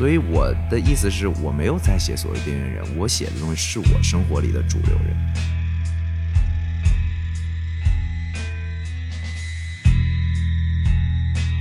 [0.00, 5.14] 所以我的意思是我没有在写所谓边缘人，我写的东西是我生活里的主流人。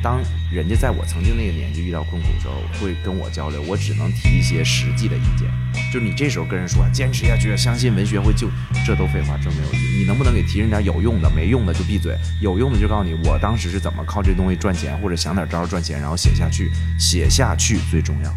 [0.01, 5.68] 当人家在我曾经那个年纪遇到困苦的时候，会跟我交流，我只能提一些实际的意见。
[5.91, 8.47] 就你这时候跟人说坚持下去，相信文学会救，
[8.85, 9.99] 这都废话，这没有意义。
[10.01, 11.27] 你能不能给提人点有用的？
[11.35, 12.15] 没用的就闭嘴。
[12.41, 16.69] 有用的就告诉你，我当时是怎么靠这东西赚钱，或者想点招赚钱，然后写下去，
[17.00, 18.31] 写下去最重要。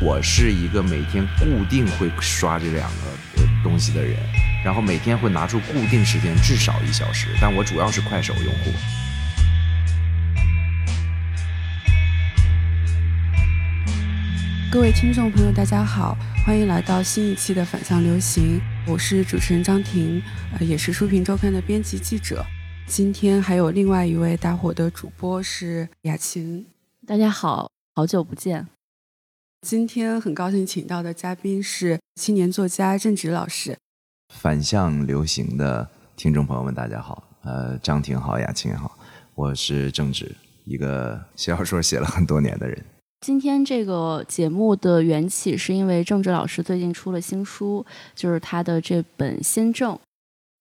[0.00, 4.16] 我是一个每天固定会刷这两个东西的人。
[4.64, 7.26] 然后每天会拿出固定时间，至少一小时。
[7.40, 8.72] 但我主要是快手用户。
[14.72, 18.58] 各位听众朋友，大家好，欢迎来到新一期的反向流行。
[18.88, 20.18] 我是主持人张婷，
[20.58, 22.42] 呃，也是书评周刊的编辑记者。
[22.86, 26.64] 今天还有另外一位大火的主播是雅琴。
[27.06, 28.66] 大家好，好久不见。
[29.60, 33.76] 今天很高兴请到的嘉宾是青年作家郑直老师。
[34.32, 37.22] 反向流行的听众朋友们，大家好。
[37.42, 38.98] 呃，张婷好，雅琴好，
[39.34, 42.82] 我是郑直，一个写小说写了很多年的人。
[43.22, 49.94] 今天这个节目的缘起，是因为郑直老师最近出了新书，就是他的这本《新政》，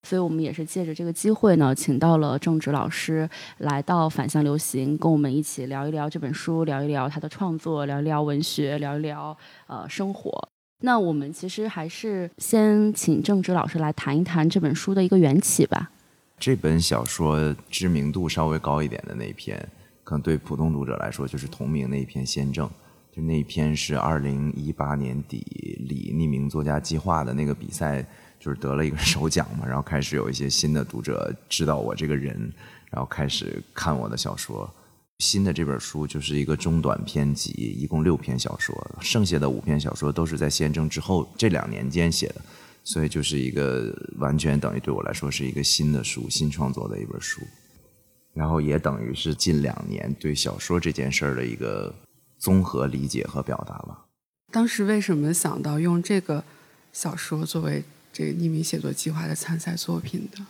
[0.08, 10.48] 所以我们也是借着这个机会呢，请到了郑直老师来到反向流行，跟我们一起聊一聊这本书，聊一聊他的创作，聊一聊文学，聊一聊呃生活。
[10.84, 15.90] 那我们其实还是先请郑直老师来谈一谈这本书的一个缘起吧。
[16.38, 19.68] 这本小说知名度稍微高一点的那一篇，
[20.04, 22.68] 可能对普通读者来说就是同名那一篇《先正》，
[23.16, 28.06] 就那一篇是二零一八年底李匿名作家计划的那个比赛，
[28.40, 32.52] 就是得了一个 首奖嘛，然后开始有一些新的读者知道我这个人，
[32.90, 34.70] 然后开始看我的小说。
[35.20, 42.42] 新的这本书就是一个中短篇集，一共六篇小说，剩下的五篇小说都是在宪政之后这两年间写的，
[42.84, 47.40] 所以就是一个完全等于对我来说是一个新的书，新创作的一本书，
[48.34, 51.94] 然后也等于是近两年对小说这件事儿的一个
[52.38, 54.06] 综合理解和表达吧。
[54.52, 56.44] 当时为什么想到用这个
[56.92, 60.46] 小说作为这个匿名写作计划的参赛作品的？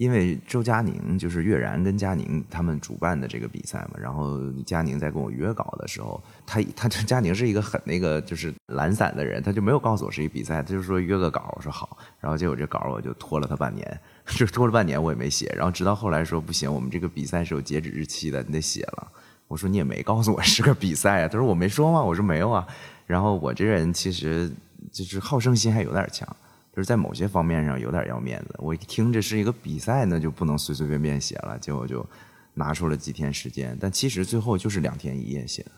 [0.00, 19.06] 因为周佳宁就是岳然跟佳宁他们主办的这个比赛嘛，然后佳宁在跟我约稿的时候，他他佳宁是一个很那个就是懒散的人，他就没有告诉我是一比赛，他就说约个稿，我说好，然后结果这稿我就拖了他半年，就拖了半年我也没写，然后直到后来说不行，我们这个比赛是有截止日期的，你得写了。
[19.48, 22.02] 我说你也没告诉我是个比赛啊，他说我没说吗？
[22.02, 22.66] 我说没有啊。
[23.06, 24.50] 然后我这人其实
[24.90, 26.26] 就是好胜心还有点强。
[26.72, 32.06] 就是在某些方面上有点要面子，我一听这是一个比赛，那就不能随随便便写了，结果就
[32.54, 35.72] 拿出了几天时间，但其实最后就是两天一夜写的，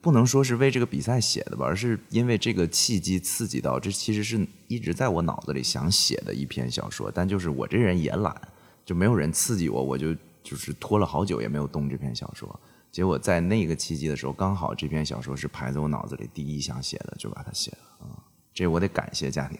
[0.00, 8.40] 不能说是为这个比赛写的吧，而是因为这个契机刺激到，这其实是一直在我脑子里想写的一篇小说，但就是我这人也懒，
[8.84, 12.60] 就没有人刺激我，我就就是拖了好久也没有动这篇小说，
[12.92, 18.24] 结果在那个契机的时候，刚好这篇小说是排在我脑子里第一想写的，就把它写了。
[18.58, 19.56] 这我得感谢家庭。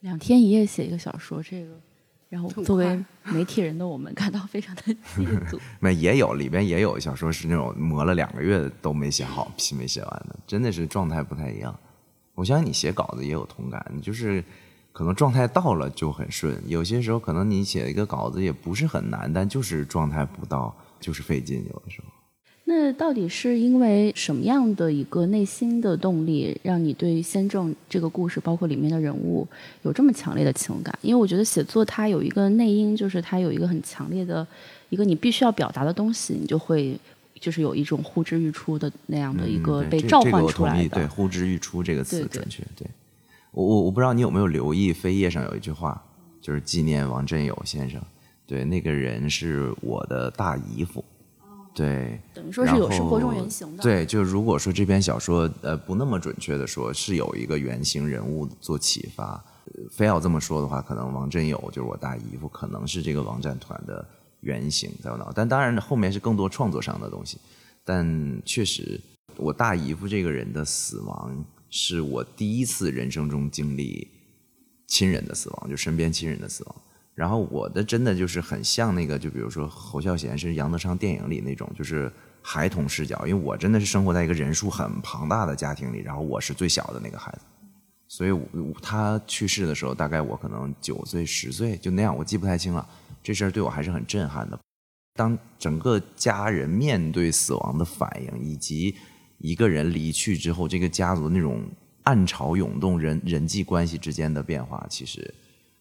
[0.00, 1.78] 两天一夜写一个小说，这个
[2.30, 4.82] 让我作为媒体人的我们感到非常的
[5.14, 5.60] 嫉妒。
[5.78, 11.78] 那也有里边也有小说是那种磨了两个月都没写好，批没写完的，真的是状态不太一样。
[12.34, 14.42] 我相信你写稿子也有同感，你就是
[14.90, 22.08] 可能状态到了就很顺，有些时候可能你写一个稿子也不是很难，但就是状态不到，就是费劲，有的时候。
[22.72, 29.44] 那到底是因为什么样的一个内心的动力，让你对先正这个故事，包括里面的人物，
[29.82, 30.96] 有这么强烈的情感？
[31.02, 34.46] 因为我觉得写作它有一个内因，就是它有一个很强烈的
[34.88, 36.96] 一个你必须要表达的东西，你就会
[37.40, 40.90] 就是有一种呼之欲出的那样的一个被召唤出来的。
[40.90, 42.62] 对，呼之欲出这个词准确。
[42.76, 42.86] 对，
[43.50, 46.00] 我我我不知道你有没有留意扉页上有一句话，
[46.40, 48.00] 就是纪念王振友先生。
[48.46, 51.04] 对，那个人是我的大姨夫。
[51.72, 53.82] 对，等于说是有生活中原型的。
[53.82, 59.42] 对，就如果说这篇小说，呃，不那么准确的说，是有一个原型人物做启发，
[59.90, 64.04] 非要这么说的话，可能王振友就是我大姨夫，可能是这个王战团的
[64.40, 65.32] 原型在我脑。
[65.32, 67.38] 但当然后面是更多创作上的东西。
[67.84, 69.00] 但确实，
[69.36, 74.08] 我大姨夫这个人的死亡，是我第一次人生中经历
[74.88, 76.76] 亲人的死亡，就身边亲人的死亡。
[77.20, 83.26] 然后我的真的就是很像那个，就比如说侯孝贤是杨德昌电影里那种，就是孩童视角。
[83.26, 87.40] 因为我真的是生活在一个人数很庞大的家庭里，然后我是最小的那个孩子，
[88.08, 88.32] 所以
[88.80, 92.88] 他去世的时候，大概我可能九岁十岁就那样，我记不太清了。
[93.22, 94.58] 这事儿对我还是很震撼的。
[95.14, 98.94] 当整个家人面对死亡的反应，以及
[99.36, 101.62] 一个人离去之后，这个家族那种
[102.04, 105.34] 暗潮涌动、人人际关系之间的变化，其实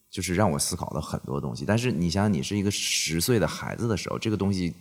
[0.09, 1.65] 就是让我思考了很多东西。
[1.65, 4.73] 但是你想想，你是一个十岁的孩子的时候，这个东西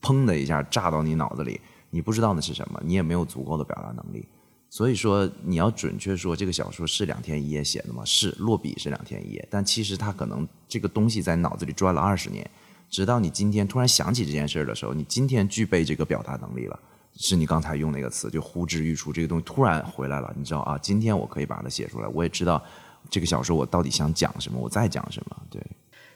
[0.00, 1.60] 砰的一下炸到你脑子里，
[1.90, 4.26] 你不知道那是什么，你也没有足够的表达能力。
[4.68, 8.04] 所以说，你要准确说这个小说是两天一夜写的吗？
[8.04, 12.48] 是，落笔是两天一夜，但其实它可能这个东西在脑子里转了二十年。
[12.90, 16.78] 直到你今天突然想起这件事的时候，你今天具备这个表达能力了，
[17.14, 20.76] 是你刚才用那个词，就呼之欲出，这个东西突然回来了，你知道啊？
[20.78, 22.62] 今天我可以把它写出来，我也知道
[23.10, 25.36] 这个小说我到底想讲什么，我在讲什么。
[25.50, 25.60] 对，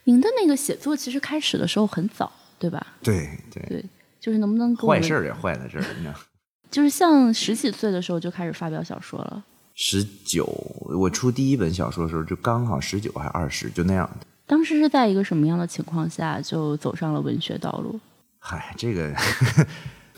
[0.04, 2.86] 您的那个写作其实开始的时候很早，对吧？
[3.02, 3.84] 对对对，
[4.20, 6.14] 就是能不能给我坏事也坏在这儿，你知道？
[6.70, 9.44] 就是像十几岁的时候就开始发表小说了。
[9.74, 10.44] 十九，
[10.84, 14.26] 我出第一本小说的时候就刚好十九还二十，就那样的。
[14.46, 17.98] 当时是在一个什么样的情况下就走上了文学道路？
[18.38, 19.14] 嗨，这个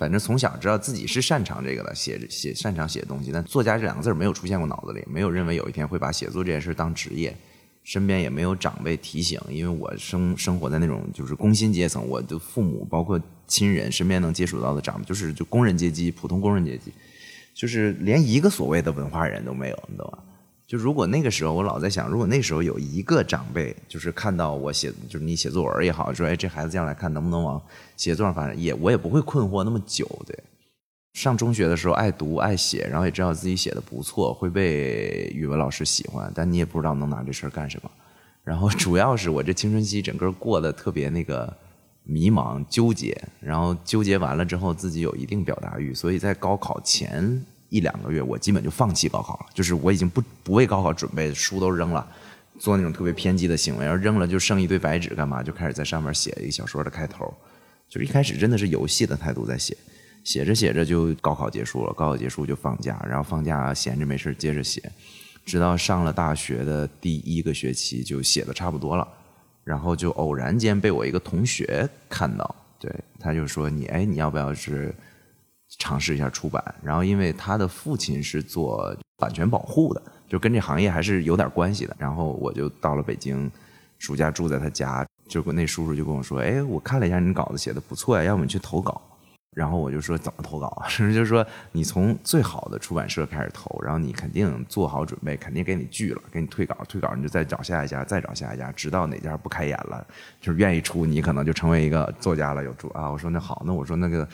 [0.03, 3.31] 反正从小知道自己是擅长这个的，写写擅长写东西。
[3.31, 7.33] 但作家这两个字没有出现过脑子里，没有认为有一天会把写作这件事当职业。
[7.85, 16.93] 身边也没有长辈提醒，因为我生生活在那种就是工薪阶层，我的父母包括亲人身边能接触到的长辈就是就工人阶级，普通工人阶级，
[17.55, 20.19] 就是连一个所谓的文化人都没有，你懂吗？
[20.65, 27.61] 就如果那个时候，我老在想，如果那时候有一个长辈，就是看到我写，就是你写作文也好，说哎，这孩子将来看能不能往
[28.03, 30.09] 写作上发展，也我也不会困惑那么久。
[30.27, 30.37] 对，
[31.13, 37.91] 上中学的时候爱读爱写，然后也知道自己写的不错，会被语文老师喜欢，但你也不知道能拿这事儿干什么。
[38.43, 41.57] 然后主要是我这青春期整个过得特别那个
[42.03, 47.45] 迷茫纠结，然后纠结完了之后，自己有一定表达欲，所以在高考前。
[47.69, 52.07] 一两个月，我基本就放弃高考了，就是我已经不不为高考准备，书都扔了，
[52.59, 55.43] 做那种特别偏激的行为，然后扔了就剩一堆白纸，干嘛？
[55.43, 57.33] 就开始在上面写一小说的开头，
[57.93, 59.77] 就是一开始真的是游戏的态度在写，
[60.25, 64.83] 写着写着就高考结束了，高考结束就放假，然后放假闲着没事接着写，
[65.45, 69.07] 直到上了大学的第一个学期就写的差不多了，
[69.63, 72.91] 然后就偶然间被我一个同学看到，对，
[73.21, 74.95] 他就说你哎你要不要是。
[75.79, 81.97] 尝试一下出版，然后因为他的父亲是做版权保护的，就跟这行业还是有点关系的。
[81.99, 83.51] 然后我就到了北京，
[83.99, 85.03] 暑假住在他家，
[85.41, 89.01] 就那叔叔就跟我说：“哎，我看了一下你稿子写的不错呀，要不你去投稿？”
[89.57, 100.07] 然后我就说：“怎么投稿啊？”甚 至就是说你从最好的出版社开始投，然后你肯定做好准备，肯定给你拒了，给你退稿，退稿你就再找下一家，再找下一家，直到哪家不开眼了，
[100.41, 102.63] 就是愿意出，你可能就成为一个作家了。
[102.63, 103.11] 有出啊？
[103.11, 104.29] 我说那好，那我说那个。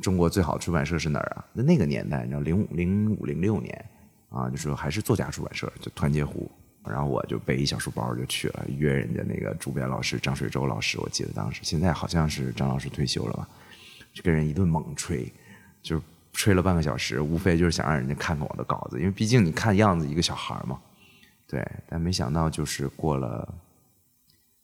[0.00, 1.44] 中国最好的出版社是哪儿啊？
[1.52, 3.84] 那那个年代，你知道，零五零五零六年，
[4.28, 6.48] 啊，就是还是作家出版社，就团结湖。
[6.88, 13.48] 然后我就背一小书包就去了，约人家那个主编老师张水洲老师，我记得当时，现在好像是张老师退休了吧？
[14.12, 15.30] 就跟人一顿猛吹，
[15.82, 16.02] 就是
[16.32, 20.78] 吹了半个小时，无非就是想让人家看看我的稿子，因为毕竟你看样子一个小孩嘛，
[21.46, 21.64] 对。
[21.88, 23.52] 但没想到就是过了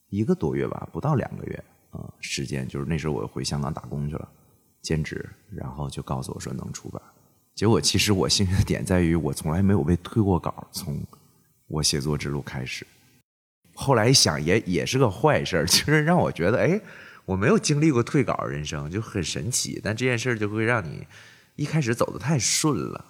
[0.09, 4.29] 一个多月吧，不到两个月啊，时间就是那时候我回香港打工去了。
[4.83, 7.01] 兼职，然后就告诉我说能出版。
[7.55, 10.67] 结果其实我幸运的点在于，我从来没有被退过稿。
[10.73, 11.01] 从
[11.69, 12.87] 我写作之路开始，
[13.75, 16.81] 后来一想也也是个坏事儿， 就是让我觉得，哎，
[17.25, 19.81] 我没有经历过退稿人生，就很神奇。
[19.83, 21.07] 但这件事儿就会让你
[21.57, 23.07] 一开始走的太顺了，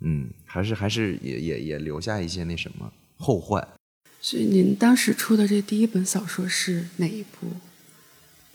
[0.00, 3.66] 嗯，还是还是也也也留下一些那什么后患。
[4.20, 7.52] 所以您当时出的这第一本小说是哪一部？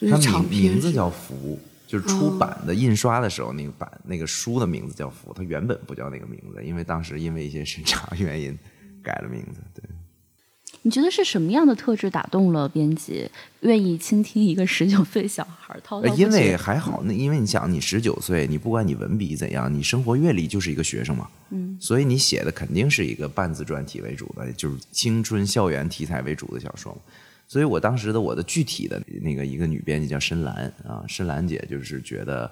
[0.10, 1.60] 它名名字叫《福》。
[1.88, 8.58] 就是出版的印刷的时候，那个版那个书的名字叫《福》，它原本不叫那个名字，因为当时因为一些审查 原因
[9.04, 9.60] 改了名字。
[9.74, 9.84] 对，
[10.84, 13.30] 你觉得是什么样的特质打动了编辑，
[13.62, 16.16] 愿意倾听一个十九岁小孩滔滔？
[16.16, 26.96] 因为还好，那因为你想，你十九岁，你不管你文笔怎样，你生活阅历就是一个学生嘛，嗯，所以你写的肯定是一个半自传体为主的，就是青春校园题材为主的小说。
[27.48, 32.50] 所以我当时的我的具体的那个一个女编辑叫深蓝啊，深蓝姐就是觉得，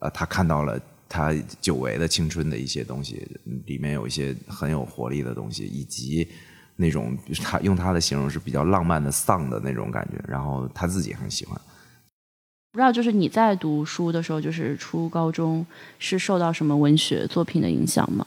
[0.00, 0.76] 呃，她看到了
[1.10, 3.26] 她久违的青春的一些东西，
[3.66, 6.26] 里面有一些很有活力的东西，以及
[6.76, 11.60] 那种他用他的形容是比较浪漫的丧的那种感觉，然后他自己很喜欢。
[12.72, 15.66] 不知道就是你在读书的时候，就是初高中，
[15.98, 18.24] 是受到什么文学作品的影响吗？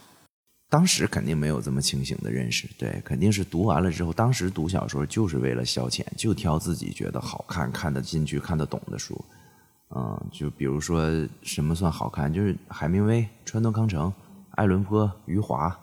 [0.70, 9.24] 当时肯定没有这么清醒的认识，对，肯定是读完了之后，当时读小说就是为了消遣，就挑自己觉得好看、看得进去、看得懂的书，
[9.96, 11.02] 嗯，就比如说
[11.44, 14.12] 什么算好看，就是海明威、川端康成、
[14.52, 15.76] 爱伦坡、余华，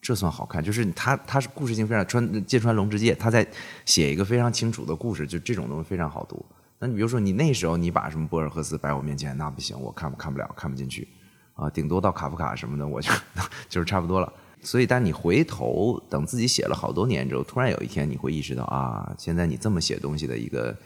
[0.00, 0.62] 这算好看。
[0.62, 3.46] 就是他他是故事性非常川芥川龙之介，他在
[3.84, 6.44] 写一个非常清楚的故事，就这种东西非常好读。
[6.78, 11.08] 那你比如说你那时候你把什么博尔赫斯摆我面前，那不行，我看看不了，看不进去
[11.54, 11.68] 啊。
[11.68, 13.10] 顶多到卡夫卡什么的，我就
[13.68, 14.32] 就是差不多了。
[14.60, 20.76] 所以，当你回头等自己写了好多年之后，突然有一天你会意识到啊，现在你这么写东西的一个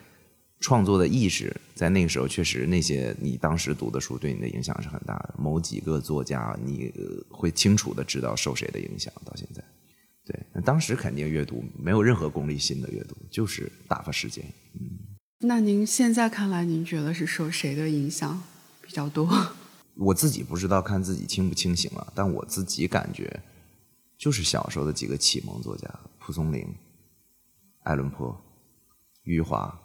[0.62, 5.34] 创作的意识，在那个时候确实那些你当时读的书对你的影响是很大的。
[5.36, 6.90] 某几个作家，你
[7.28, 9.12] 会清楚的知道受谁的影响。
[9.26, 9.62] 到现在，
[10.24, 14.44] 对，那当时肯定阅读没有任何功利心的阅读，就是打发时间。
[14.74, 18.42] 嗯，那您现在看来，您觉得是受谁的影响
[18.80, 19.28] 比较多？
[19.98, 23.42] 我自己不知道看自己清不清醒了，但我自己感觉。
[24.16, 26.72] 就是小时候的几个启蒙作家：蒲松龄、
[27.82, 28.40] 爱伦坡、
[29.24, 29.81] 余华，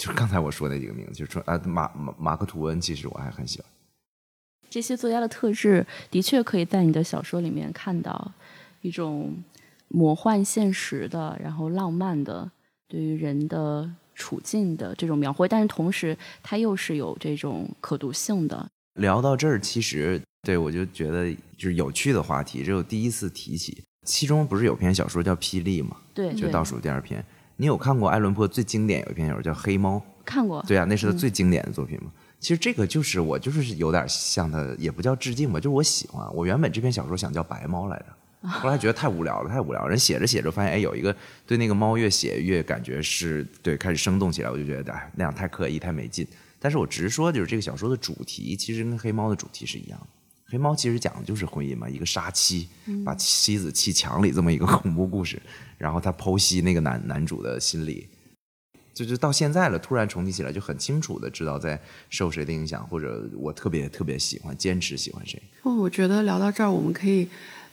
[0.00, 3.68] 就是刚才我说那几个名字，就是说啊，马马马克吐温，其实我还很喜欢。
[4.70, 8.32] 这些作家的特质，的确可以在你的小说里面看到
[8.80, 9.36] 一种
[9.88, 12.50] 魔幻现实的，然后浪漫的，
[12.88, 18.66] 对于人的处境的这种描绘，但是同时，它又是有这种可读性的。
[18.94, 20.18] 聊到这儿，其实。
[20.42, 23.84] 对，我就觉得就是有趣的话题，这我第一次提起。
[24.06, 25.98] 其中不是有篇小说叫《霹雳》吗？
[26.14, 27.22] 对，就倒数第二篇。
[27.60, 29.98] 你有看过爱伦坡最经典有一篇小说叫《黑猫》？
[30.24, 30.64] 看过。
[30.66, 32.10] 对啊，那是他最经典的作品嘛。
[32.38, 36.26] 其实这个就是我就是有点像他，也不叫致敬吧，就是我喜欢。
[36.34, 39.86] 我原本这篇小说想叫《白猫》来着，后来觉得太无聊了，太无聊。
[39.86, 41.14] 人写着写着发现，哎，有一个
[41.46, 46.26] 对那个猫越写越感觉是对，开始生动起来，我就觉得哎，那样太刻意，太没劲。
[46.58, 50.06] 但是我直说，就是这个小说的主题其实跟《黑猫》的主题是一样的。
[50.46, 52.66] 黑猫其实讲的就是婚姻嘛，一个杀妻，
[53.04, 55.40] 把妻子砌墙里这么一个恐怖故事，
[55.80, 58.06] 然后他剖析那个男男主的心理，
[58.92, 65.42] 就是到现在了，突然重提起来，就很清楚的知道在受谁的影响，或者我特别特别喜欢，坚持喜欢谁。
[65.62, 67.26] 哦，我觉得聊到这儿，我们可以。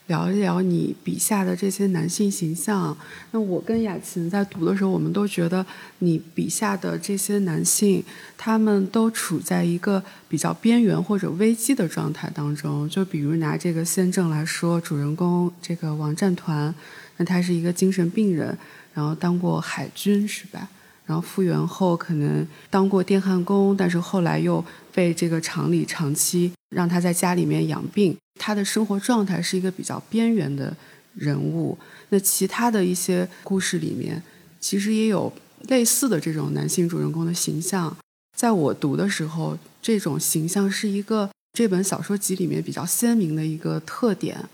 [0.08, 2.96] 聊一聊你笔下的这些男性形象。
[3.30, 5.66] 那我跟雅琴在读的时候，我们都觉得
[5.98, 8.02] 你笔下的这些男性，
[8.38, 12.88] 他们都处在一个比较边缘或者危机的状态当中。
[12.88, 16.74] 就比如拿这个先正来说，主人公这个王占团，
[17.18, 18.56] 那他是一个精神病人，
[18.94, 20.68] 然后当过海军是吧？
[21.04, 28.16] 然后复员后可能当过电焊工，但是后来又被这个厂里长期让他在家里面养病。
[28.38, 30.76] 他的生活状态是一个比较边缘的
[31.14, 31.76] 人物。
[32.10, 34.22] 那其他的一些故事里面，
[34.60, 35.32] 其实也有
[35.68, 37.96] 类似的这种男性主人公的形象。
[38.36, 44.48] 在我读的时候，这种形象是一个这本小说集里面比较鲜明的一个特点。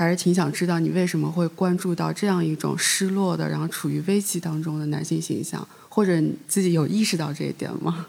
[0.00, 8.06] 还是挺想知道你为什么会关注到这样一种失落的，然后处于危机当中的男性形象，或者你自己有意识到这一点吗？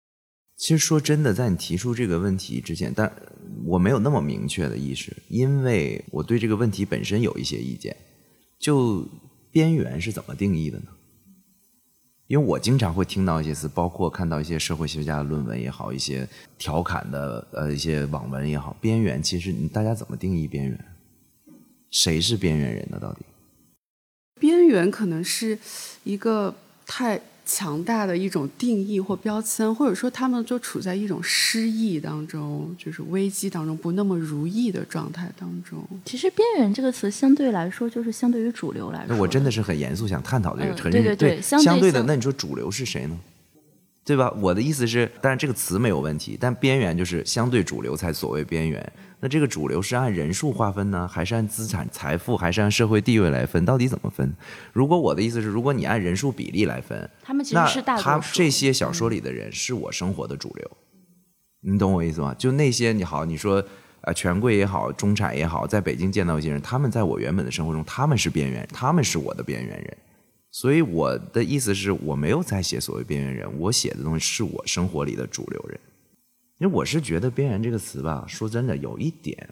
[0.58, 3.10] 其实说真的，在你提出这个问题之前，但
[3.64, 7.96] 我没有那么明确的意识，因为我对这个问题本身有一些意见。
[8.58, 9.08] 就
[9.50, 10.88] 边缘是怎么定义的呢？
[12.26, 16.28] 因为我经常会听到一些词，包括看到一些社会学家的论文也好，一些
[16.58, 20.78] 调侃的呃一些网文也好，边缘其实大家怎么定义边缘？
[21.90, 22.98] 谁是边缘人呢？
[23.00, 23.20] 到底？
[24.40, 25.58] 边缘可能是
[26.04, 26.54] 一个
[26.86, 27.20] 太。
[27.46, 35.84] 强大的一种定义或标签，或者说他们就处在一种失意当中，就是危机当中不那么如意的状态当中。
[36.04, 39.06] 其实“边缘”这个词相对来说，就是相对于主流来说。
[39.08, 42.00] 那我真的是很严肃想探讨这个，对对对，相对的。
[42.04, 43.18] 那你说主流是谁呢？
[44.04, 44.30] 对吧？
[44.40, 48.92] 我的意思是，但是这个词没有问题，但边缘就是相对主流才所谓边缘。
[49.20, 53.62] 那这个主流是按人数划分呢，还是按资产财富，还是按社会地位来分？
[53.66, 54.34] 到底怎么分？
[54.72, 60.70] 如果我的意思是，如果你按人数比例来分，他们其实是大他这些小说里的人是我生活的主流，
[61.60, 62.34] 你懂我意思吗？
[62.38, 63.62] 就那些你好，你说
[64.00, 69.96] 呃权贵也好，中产也好，在北京见到一些人，他们在我原本的生活中，他们是边缘，他们是我的边缘人。
[70.50, 75.78] 所以我的意思是我没有在写所谓边缘人，我写的东西是我生活里的主流人。
[76.58, 79.48] 因为我是觉得“边缘”这个词吧，说真的有一点，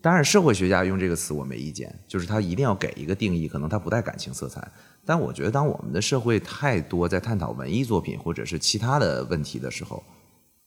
[0.00, 4.66] 当然社会学家用这个词我没意见，就是他一定要给一个定义，可能他不带感情色彩。
[5.04, 10.02] 但我觉得，当我们的社会太多在探讨文艺作品或者是其他的问题的时候，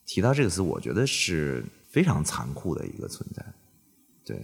[0.06, 3.44] 提到这个词，我觉得是非常残酷的一个存在。
[4.24, 4.39] 对，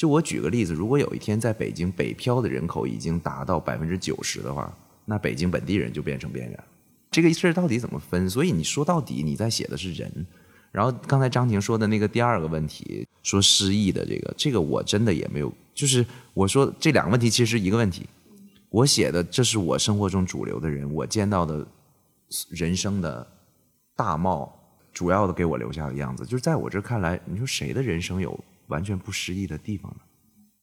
[0.00, 6.64] 就我举个例子，如果有一天在北京北漂的人口已经达到百分之九十的话，那北京本地人就变成边缘。
[7.10, 8.30] 这个事儿到底怎么分？
[8.30, 10.10] 所以你说到底，你在写的是人。
[10.72, 15.52] 然后刚才张婷说的那个第二个问题，说失忆的这个，这个我真的也没有。
[15.74, 16.02] 就是
[16.32, 18.06] 我说这两个问题其实是一个问题。
[18.70, 21.66] 我写的这是我生活中主流的人，我见到的
[22.48, 23.30] 人生的
[23.94, 24.50] 大貌，
[24.94, 29.98] 主要的给我留下的样子，就是在我这看来，你说谁的人生有完全不失意的地方呢？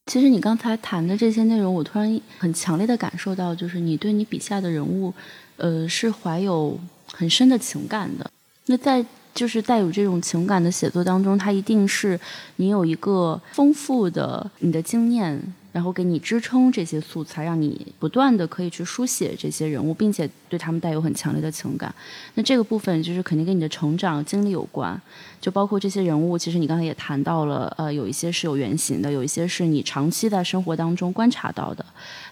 [0.06, 5.12] 其实你刚才谈的这些内容，我突然很强烈的感受到，就是你对你笔下的人物，
[5.56, 6.80] 呃，是怀有
[7.12, 8.28] 很深的情感的。
[8.66, 12.18] 那在就是带有这种情感的写作当中，它一定是
[12.56, 15.54] 你有一个丰富的你的经验。
[15.70, 21.94] 然后给你支撑这些素材，让你不断的可以去书写这些人物，并且对他们带有很强烈的情感。
[22.34, 25.00] 那这个部分就是肯定跟你的成长经历有关，
[25.40, 31.84] 就包括这些人物，其实你刚才也谈到了，呃，有一些是有原型的，有一些是你长期在生活当中观察到的。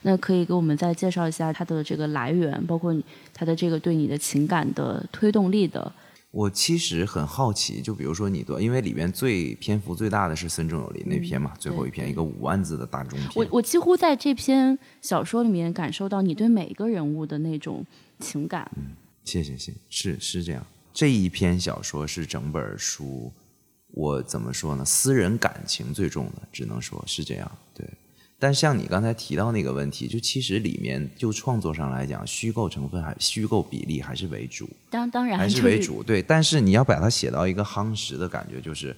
[0.02, 2.94] 那可以给我们再介绍一下它的这个来源，包括
[3.34, 5.92] 它的这个对你的情感的推动力的。
[6.36, 13.30] 我其实很好奇，就比如说你的，因为里面最篇幅最大的是孙正有林那篇嘛，最后一篇一个五万字的大中篇。
[13.36, 17.82] 我我几乎在这篇小说里面感受到你对每一个人物的那种
[18.18, 18.70] 情感。
[18.76, 18.88] 嗯，
[19.24, 20.66] 谢谢谢，是是这样。
[20.92, 23.32] 这一篇小说是整本书，
[23.92, 24.84] 我怎么说呢？
[24.84, 27.50] 私人感情最重的，只能说是这样。
[27.72, 27.88] 对。
[28.38, 36.02] 但像你刚才提到那个问题，就其实里面就创作上来讲，虚构成分还虚构比例还是为主，当当然还是为主。
[36.02, 38.94] 对，但是你要把它写到一个夯实的感觉，就是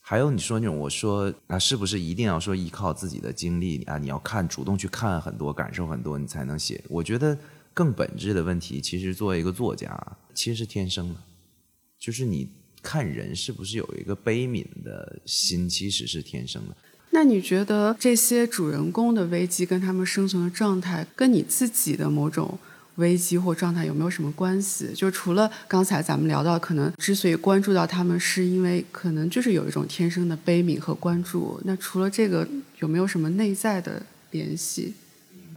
[0.00, 3.98] 还有你说那种，我说啊，是不是一定要说依靠自己的经历啊？
[3.98, 6.82] 你要看主动去看很多，感受很多，你才能写。
[6.88, 7.38] 我觉得
[7.72, 9.96] 更本质的问题，其实作为一个作家，
[10.34, 11.20] 其实是天生的，
[12.00, 12.48] 就是你
[12.82, 16.76] 看人是不是有一个悲悯的心，其实是天生的。
[17.16, 22.58] 那你觉得这些主人公的危机跟他们生存的状态，跟你自己的某种
[22.96, 24.92] 危机或状态有没有什么关系？
[24.94, 31.58] 就除了刚才咱们聊到，可能之所以关注到他们，是因为可能就是有一种天生的悲悯和关注。
[31.64, 32.46] 那除了这个，
[32.80, 34.92] 有没有什么内在的联系？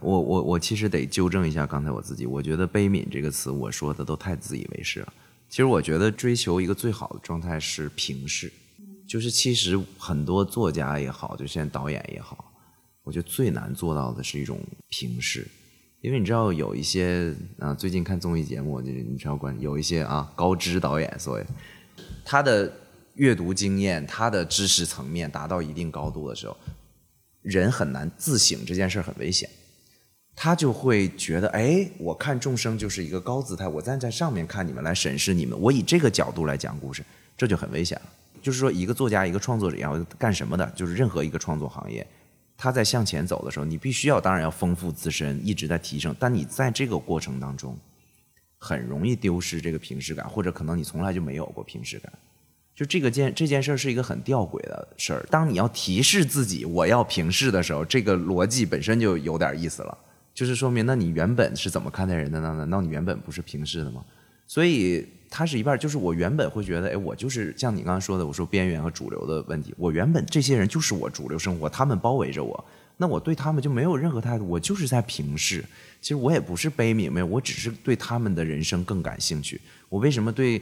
[0.00, 5.12] 我我我其实得纠正一下刚才我自己，我觉得“悲悯”这个词我说的都太自以为是了。
[5.50, 8.50] 其实我觉得追求一个最好的状态是平视。
[9.10, 12.44] 就是其实很多作家也好，就现在导演也好，
[13.02, 15.44] 我觉得最难做到的是一种平视，
[16.00, 21.44] 因为你知道有一些啊，最近看综艺节目，就你知道关有一些啊高知导演，所谓
[22.24, 22.72] 他的
[23.14, 26.56] 阅读经验、他的知识层面达到一定高度的时候，
[27.42, 29.50] 人很难自省这件事很危险，
[30.36, 37.04] 他就会觉得哎，我看众生就是一个高姿态，我站在上面看你们来审视你们，我以这个角度来讲故事，
[37.36, 38.08] 这就很危险了。
[38.42, 40.66] 就是说，一个作家、一个创作者要干什么的？
[40.76, 42.06] 就是任何一个创作行业，
[42.56, 46.14] 他在向前走的时候，你必须要，当然要丰富自身，一直在提升。
[46.18, 47.78] 但你在这个过程当中，
[48.58, 52.12] 很容易丢失这个平视感，或者可能你从来就没有过平视感。
[52.74, 55.26] 就这个件这件事儿是一个很吊诡的事儿。
[55.30, 59.98] 当你要提示自己我要平视的时候，这个逻辑本身就有点意思了。
[60.32, 62.54] 就是说明，那你原本是怎么看待人的呢？
[62.56, 64.04] 难道你原本不是平视的吗？
[64.46, 65.06] 所以。
[65.32, 72.64] 它是一半，就是我原本会觉得，哎，我就是像你刚刚说的，我说边缘和主流的问题，我原本这些人就是我主流生活，他们包围着我，
[72.96, 75.64] 那我对他们就没有任何态度，我就是在平视。
[76.02, 79.60] 其实我也不是悲悯，没有，我只是对他们的人生更感兴趣。
[79.88, 80.60] 我为什么对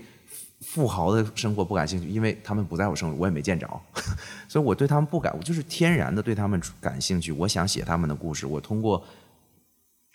[0.61, 2.07] 富豪的生活不感兴趣？
[2.07, 3.67] 因为他们不在我生活，我也没见着，
[4.49, 7.33] 所以我对他们不感，我就是天然的对他们感兴趣。
[7.33, 9.03] 我想写他们的故事，我通过。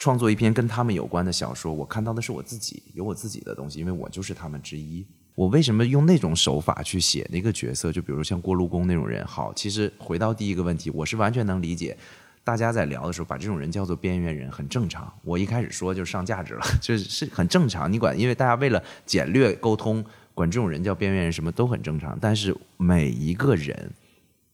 [0.03, 5.05] 创作一篇跟他们有关的小说，我看到的是我自己，有我自己的东西，因为我就是他们之一。
[5.33, 7.89] 我为什么用那种手法去写那个角色？
[7.89, 9.25] 就比如像过路工那种人。
[9.25, 11.97] 好，其实回到第一个问题，我是完全能理解，
[12.43, 15.09] 大家在聊的时候把这种人叫做边缘人，很正常。
[15.23, 17.89] 我一开始说就上价值了，就是是很正常。
[17.89, 22.17] 你管，因为大家为了简略沟通，管这种人叫边缘人，什么都很正常。
[22.19, 23.93] 但是每一个人。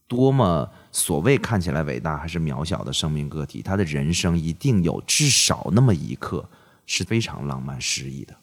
[0.07, 6.49] 多么所谓看起来伟大还是渺小的生命个体，他的人生一定有至少那么一刻
[6.85, 8.35] 是非常浪漫诗意的。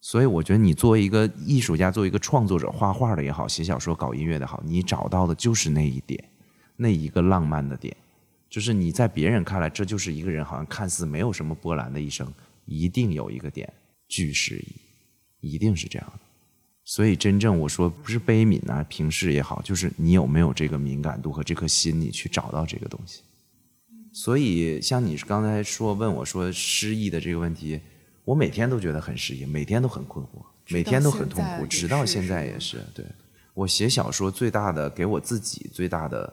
[0.00, 6.24] 所以，我觉得你作为一个艺术家，作为一个创作者，画画的也好，写小说、搞音乐的好，你找到的就是那一点，
[6.74, 7.96] 那一个浪漫的点，
[8.50, 12.26] 就是你在别人看来，这就是一个人好像看似没有什么波澜的一生，
[12.64, 13.72] 一定有一个点
[14.08, 16.21] 巨诗意，一定是这样的。
[16.84, 23.20] 所以，真正我说不是悲悯啊，平视也好，就是你有没有这个敏感度和这颗心，你去找到这个东西。
[24.12, 27.80] 所以，像你刚才说问我说失意的这个问题，
[28.24, 32.84] 我每天都觉得很失意，每天都很困惑，每天都很痛苦，直到现在也是。
[32.94, 33.06] 对
[33.54, 36.30] 我写小说最大的给我自己最大的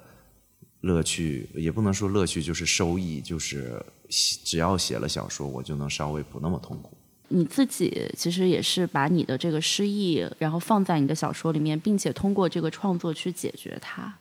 [0.82, 6.98] 乐趣，也不能说乐趣，就是收益，就是只要写了小说，我就能稍微不那么痛苦。
[7.30, 14.14] 你自己其实也是把你的这个失意，然后放在你的小说里面，并且通过这个创作去解决它。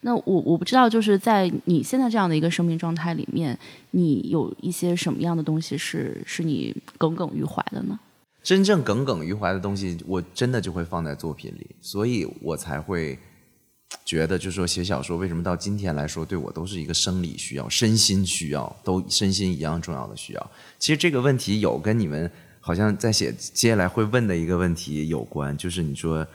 [0.00, 3.58] 那我我不知道，就是在你现在这样的一个生命状态里面，
[3.92, 7.98] 你有一些什么样的东西是是你耿耿于怀的呢？
[8.42, 13.18] 真正耿耿于怀的东西，我真的就会放在作品里，所以我才会
[14.04, 20.50] 觉得，就是说写小说为什么到今天来说对我都是一个生理需要、身心需要，都身心一样重要的需要。
[20.78, 22.30] 其实这个问题有跟你们
[22.66, 26.26] 好像在写接下来会问的一个问题有关，就是你说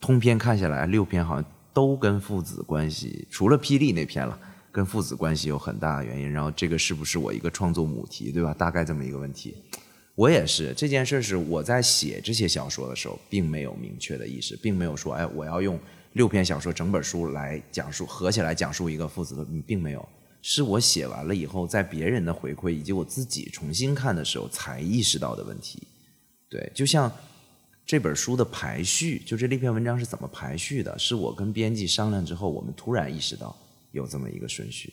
[0.00, 4.38] 通篇看下来六篇好像都跟父子关系，除了霹雳那篇了，
[4.70, 6.30] 跟父子关系有很大的原因。
[6.30, 8.54] 然后这个是不是我一个创作母题，对吧？
[8.54, 9.56] 大概这么一个问题。
[10.14, 15.76] 我也是这件事是我在写这些小说的时候，并没有明确的意识，并没有说，哎，我要用
[16.12, 20.08] 六篇小说整本书来讲述，合起来讲述一个父子的，并没有。
[20.46, 25.82] 是我写完了以后，在别人的回馈以及我自己重新看的时候，才意识到的问题。
[26.50, 27.10] 对，就像
[27.86, 33.56] 这本书的排序，就这那篇文章是怎么排序的，是我跟编辑商量之后，我们突然意识到
[33.92, 34.92] 有这么一个顺序。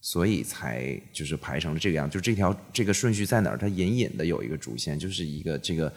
[0.00, 3.58] 所以才就是排成了这个样，就这条这个顺序在哪儿？
[3.58, 5.92] 它隐隐的有一个主线，就是一个这个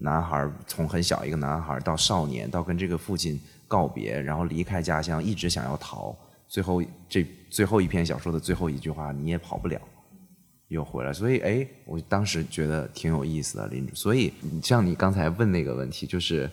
[0.00, 6.16] 男孩儿从很小一个男孩儿到少年，到跟这个父亲告别，然后离开家乡，一直想要逃，
[6.48, 9.80] 最后这最后一篇小说的最后一句话，你也跑不了，
[10.68, 11.12] 又回来。
[11.12, 13.94] 所以哎，我当时觉得挺有意思的，林主。
[13.94, 16.50] 所以像你刚才问那个问题，就是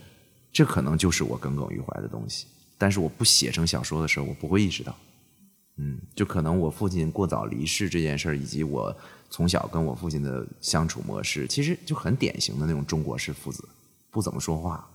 [0.52, 4.96] 这可能就是我耿耿于怀的东西，但是我不写成小说的时候，我不会意识到。
[5.78, 8.96] 嗯，就可能我父亲过早离世这件事儿，以及我
[9.30, 13.68] 从小跟我父亲的相处模式，其实就很典型的那种中国式父子，
[14.12, 14.88] 不怎么说话，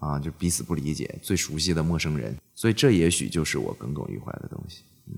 [0.00, 4.82] 啊，就彼此不理解，最熟悉的陌生人，所以这也许就是我耿耿于怀的东西。
[5.06, 5.14] 嗯，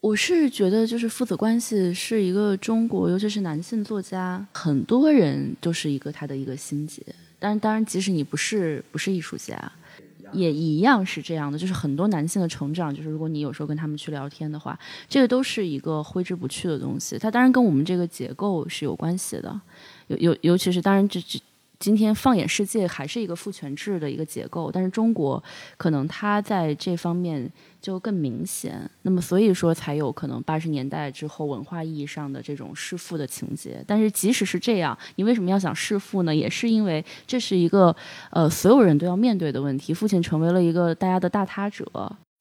[0.00, 7.02] 我是觉得就是父子关系是一个中国，尤其是男性作家，很多人都是一个他的一个心结。
[7.38, 9.72] 但是当然，即使你不是不是艺术家。
[10.34, 17.18] 也一样是这样的，就是很多男性的成长，就是如果你有时候跟他们去聊天的话，这个都是一个挥之不去的东西。
[17.18, 19.58] 它当然跟我们这个结构是有关系的，
[20.08, 21.40] 尤尤尤其是当然这这。
[21.78, 25.42] 今天放眼世界，还是一个父权制的一个结构，但是中国
[25.76, 27.48] 可能它在这方面
[27.80, 28.90] 就更明显。
[29.02, 33.82] 那么所以说才有可能八十年代之后文化意义上的这种弑父的情节。
[33.86, 36.34] 但是即使是这样，你为什么要想弑父呢？
[36.34, 37.94] 也是因为这是一个
[38.30, 39.94] 呃所有人都要面对的问题。
[39.94, 41.86] 父亲成为了一个大家的大他者。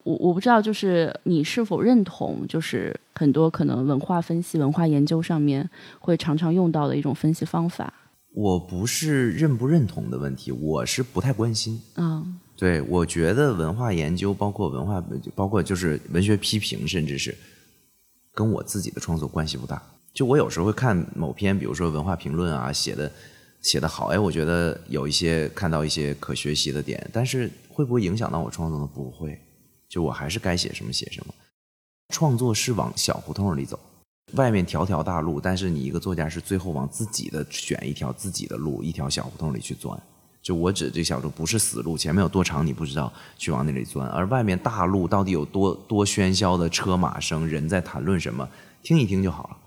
[0.03, 5.69] 我我不知道，就是你是否认同，就是很多可能文化分析、文化研究上面
[5.99, 7.93] 会常常用到的一种分析方法。
[8.37, 11.81] 我不是认不认同的问题，我是不太关心。
[11.95, 17.35] 嗯，对，我觉得文化研究，包括文化，包括就是文学批评，甚至是
[18.35, 19.81] 跟我自己的创作关系不大。
[20.13, 23.11] 就我有时候会看某篇，比如说文化评论啊，写的
[23.61, 28.87] 写的好，哎，我觉得有一些看到一些可学习的点，但是会不会影响到我创作呢？
[28.93, 29.41] 不会，
[29.89, 31.33] 就我还是该写什么写什么。
[32.09, 33.79] 创作是往小胡同里走。
[34.33, 39.97] 外面条条大路，但是你一个作家是最后往自己的选一条自己的路，一条小胡同里去钻。
[40.41, 44.07] 就我指这小路不是死路，前面有多长你不知道，去往那里钻。
[44.09, 48.47] 而外面大路到底有多多喧嚣的车马声，人在谈论什么，
[48.83, 49.57] 听一听就好了。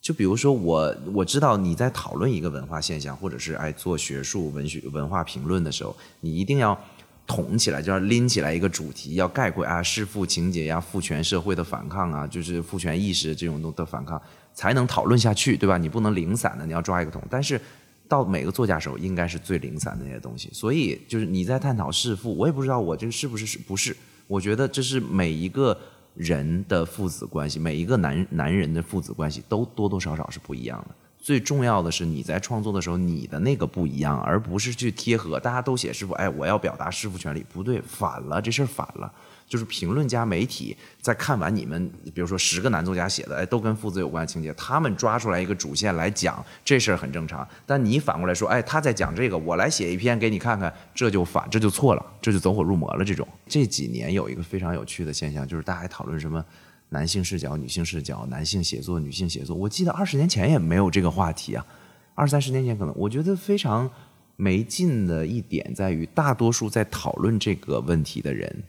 [0.00, 6.78] 就比如说我我知道你在讨论一个文化现象，或者是哎做学术文学文化评论的时候，你一定要。
[7.26, 14.20] 统起来就要拎起来一个主题，要概括啊，弑父情节呀，父权社会的反抗啊，就是父权意识这种的反抗，
[14.52, 15.78] 才能讨论下去，对吧？
[15.78, 17.22] 你不能零散的，你要抓一个桶。
[17.30, 17.60] 但是
[18.08, 20.50] 到每个作家手，应该是最零散的那些东西。
[20.52, 23.96] 所以就是你在探讨弑父，我也不知道我这个是不是是不是？
[24.26, 25.78] 我觉得这是每一个
[26.14, 30.94] 人的父子关系，每一个男男人的父子关系都多多少少是不一样的。
[31.22, 35.38] 最重要的是你在创作的时候，你的那个不一样，而不是去贴合。
[35.38, 39.10] 大家都写师傅，哎，我要表达师傅权利，不对，反了，这事儿反了。
[39.46, 47.46] 就是评论家、媒体在看完你们，比如说十个男作家写的，哎，都跟父子有关的情节，他们抓出来一个主线来讲，这事儿很正常。
[47.64, 53.04] 但你反过来说，哎，他在讲这个，我来写一篇给你看看，这就反，这就错了，这就走火入魔了。
[53.04, 56.44] 这种这几年有一个非常有趣的现象，就是大家还讨论什么？
[56.92, 59.56] 男性视角、女性视角，男性写作、女性写作。
[59.56, 61.66] 我记得二十年前也没有这个话题啊，
[62.14, 62.94] 二三十年前可能。
[62.94, 63.90] 我觉得非常
[64.36, 68.62] 没劲的一点在于，大多数在讨论这个问题的人，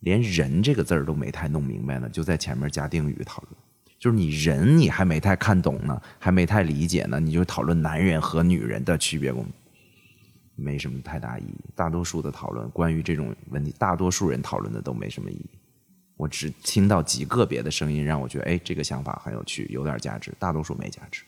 [0.00, 3.52] 连“人”这个字儿都没太弄明白呢，就在前面加定语讨论。
[3.98, 9.34] 就是你人你还没太看懂呢，还没太理解呢，你就讨论男人和女人的区别，
[10.54, 11.64] 没什么太大意义。
[11.74, 15.57] 大多数的讨论关于这种问题，大多数人讨论的都没什么意义。
[16.18, 20.34] 我只听到极个别的声音，让我觉得，哎，这个想法很有趣，有点价值。
[20.38, 21.22] 大多数没价值，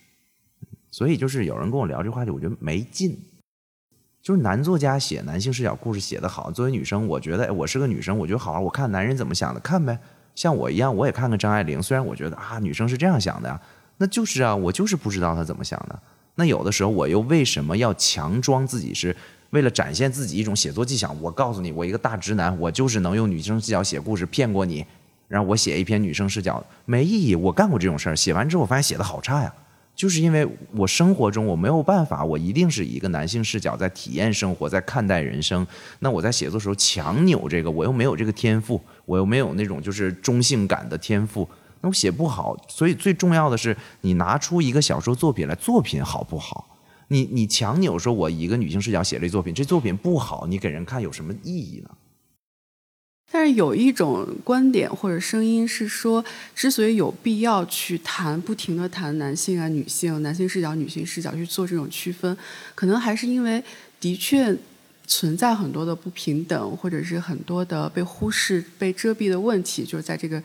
[0.90, 3.18] 所以就是有人跟我聊这话题，我觉得没劲。
[4.20, 8.62] 就是男作家写男性视角故事写得好，作为女生，我觉得，哎，我是个女生，我觉得好玩。
[8.62, 9.98] 我看男人怎么想的，看呗。
[10.34, 11.82] 像我一样，我也看看张爱玲。
[11.82, 13.60] 虽然我觉得啊，女生是这样想的呀，
[13.96, 16.02] 那就是啊，我就是不知道她怎么想的。
[16.34, 19.16] 那有的时候，我又为什么要强装自己是
[19.50, 24.84] 为了展现自己一种写作技巧，我告诉你，我一个大直男，我就是能用女生视角写故事骗过你，
[25.28, 27.34] 然后我写一篇女生视角没意义。
[27.34, 29.52] 我干过这种事儿，写完之后我发现写的好差呀，
[29.96, 35.66] 就是因为我生活中我没有办法，我一定是以一个男性视角在体验生活，在看待人生。
[35.98, 41.48] 那我在写作时候强扭这个，我又没有这个天赋，我又没有那种就是中性感的天赋。
[41.80, 46.66] 那我写不好，所以最重要的是你拿出一个小说作品来，作品好不好？
[47.12, 51.90] 你你强扭说，我一个女性视角写这作品，这作品不好，你给人看有什么意义呢？
[53.32, 62.36] 但是有一种观点或者声音是说，之所以有必要去谈，不停的谈男性啊、女性、男性视角、女性视角去做这种区分，
[62.76, 63.60] 可能还是因为
[63.98, 64.56] 的确
[65.08, 70.40] 存在很多的不平等，或者是很多的被忽视、被遮蔽的问题，就是在这个。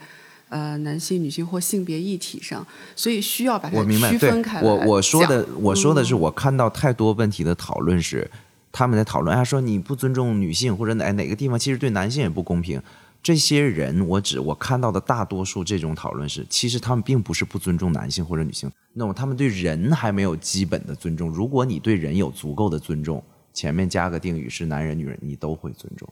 [0.48, 4.62] 呃，男性、女性或性别议题上，所以需要把它区分开来。
[4.62, 8.30] 我我说的，我说的是，我看到太多问题的讨论是，
[8.70, 12.80] 他们在讨论，哎，说你不尊重女性，或者哪哪个地方其实对男性也不公平。
[13.22, 21.28] 这些人，我只我看到的大多数这种讨论是，其实他们并不是不尊重男性或者女性，那么他们对人还没有基本的尊重。
[21.28, 23.20] 如果你对人有足够的尊重，
[23.52, 26.08] 前面加个定语是男人、女人，你都会尊重。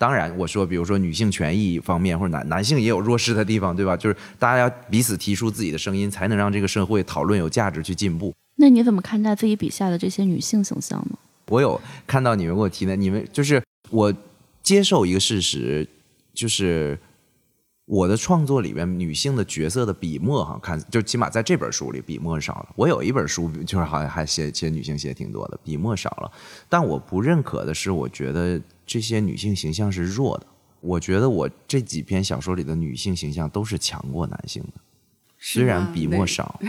[0.00, 3.94] 当然，我说，比如说女性权益方面，或者男男性也有弱势的地方，对吧？
[3.94, 8.34] 就是大家要彼此提出自己的声音，才能让这个社会讨论有价值去进步。
[8.56, 11.18] 那你怎么看待自己笔下的这些女性形象呢？
[11.48, 14.10] 我有看到你们给我提的，你们就是我
[14.62, 15.86] 接受一个事实，
[16.32, 16.98] 就是。
[17.90, 22.68] 我的创作里面女性的角色的笔墨哈，看就起码在这本书里笔墨少了。
[22.76, 26.30] 我有一本书就是好像还写写女性写挺多的，笔墨少了。
[26.68, 30.46] 但我不认可的是，我觉得这些女性形象是弱的。
[30.80, 34.80] 我觉得我这几篇小说里的女性形象都是强过男性的，
[35.40, 36.60] 虽然笔墨少。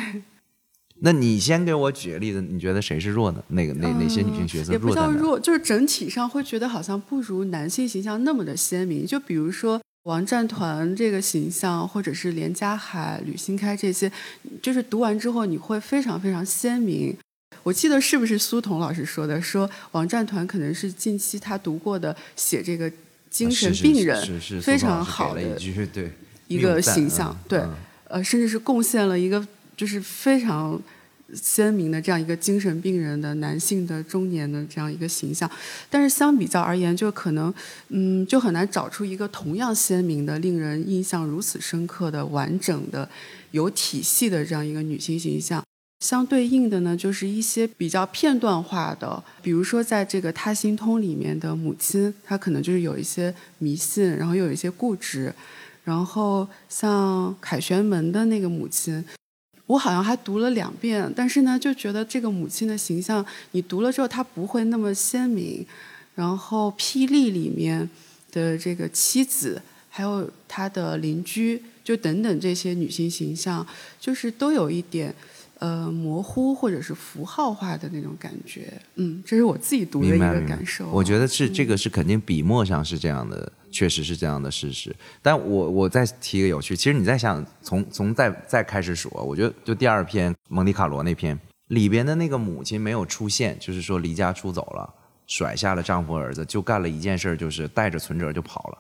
[1.02, 3.44] 那你先给我举个例子，你觉得谁是弱的？
[3.50, 4.74] 哪个哪哪些女性角色弱？
[4.74, 9.06] 也不叫弱，就是整体上会觉得好像不如男性形象那么的鲜明。
[9.06, 9.80] 就比如说。
[10.04, 14.12] 王占团这个形象，或者是连家海、吕新开这些，
[14.62, 17.16] 就是读完之后你会非常非常鲜明。
[17.64, 19.42] 我记得是不是苏童老师说的？
[19.42, 22.92] 说王占团可能是近期他读过的写这个
[23.30, 25.42] 精神病人非常好的
[26.48, 27.62] 一个形象，对，
[28.06, 29.46] 呃，甚至是贡献了一个
[29.78, 30.82] 就是非常。
[31.34, 35.50] 鲜明的这样一个精神病人的男性的中年的这样一个形象，
[35.90, 37.54] 但是相比较而言，就可能，
[37.90, 43.10] 嗯，就很难找出一个同样鲜明的、令人印象如此深刻的、完整的、
[43.52, 45.64] 有体系的这样一个女性形象。
[46.00, 55.32] 相对应的呢，就是一些比较片段化的，比如说在这个《他心通》里面的母亲，她可能就是有一些迷信，然后又有一些固执，
[55.84, 59.06] 然后像凯旋门的那个母亲。
[59.72, 65.66] 我好像还读了两遍，但是呢，就觉得这个母亲的形象，你读了之后，她不会那么鲜明。
[66.14, 67.90] 然后《霹雳》里面
[68.34, 73.66] 的这个妻子，还有她的邻居，就等等这些女性形象，
[73.98, 75.16] 就是都有一点
[75.62, 78.74] 呃模糊或者是符号化的那种感觉。
[78.96, 80.88] 嗯，这是我自己读的一个感受。
[80.90, 83.52] 我觉得是这个是肯定笔墨上是这样的。
[83.74, 94.94] 确实是这样的事实，但我我再提一个有趣，其实你再想从从再再开始数，我觉得就第二篇蒙迪卡罗那篇里边的那个母亲没有出现，就是说离家出走了，
[95.26, 98.78] 甩下了丈夫儿子，就干了一件事，就是带着存折就跑了。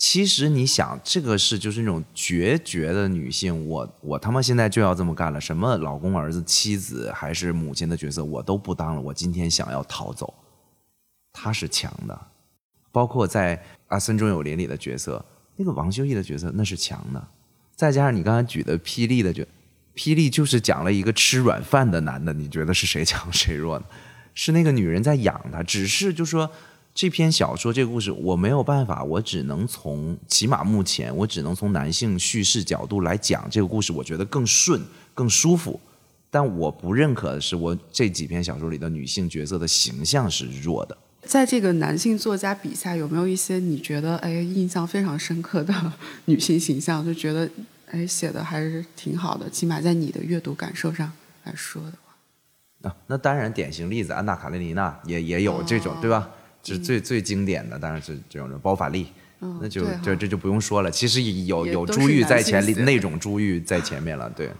[0.00, 10.32] 其实你想，这个是就是那种决绝的女性，我我他妈现在就要这么干了，什么老公、儿子、妻子还是母亲的角色我都不当了，我今天想要逃走，
[11.34, 12.18] 她是强的。
[12.90, 13.54] 包括在
[13.88, 15.22] 《阿森中有林》里的角色，
[15.56, 17.28] 那个王修义的角色那是强的，
[17.76, 19.42] 再加上你刚才举的《霹雳》的角，
[19.94, 23.84] 《霹雳》就是讲了一个吃软饭的男的，你觉得是谁强谁弱呢？
[24.32, 26.50] 是那个女人在养他，只是就说
[26.92, 34.82] 这篇小说这个故事我没有办法，我只能从起码目前我只能从男性叙事角度来讲这个故事，我觉得更顺
[35.14, 35.80] 更舒服，
[36.30, 40.96] 但我不认可的是我这几篇小说里的女性角色的形象是弱的。
[41.22, 45.92] 在这个男性作家笔下，有没有一些你觉得哎印象非常深刻的
[46.26, 47.04] 女性形象？
[47.04, 47.48] 就觉得
[47.90, 51.10] 哎写的还是挺好的，起码在你的阅读感受上
[51.44, 52.88] 来说的话。
[52.90, 56.28] 啊那当然，典型例子安娜卡列尼娜也也有这种，对吧？
[56.62, 59.06] 这是最最经典的，当然是这种包法利。
[59.60, 60.90] 那就这这就不用说了。
[60.90, 64.50] 其实有有珠玉在前，那种珠玉在前面了，对。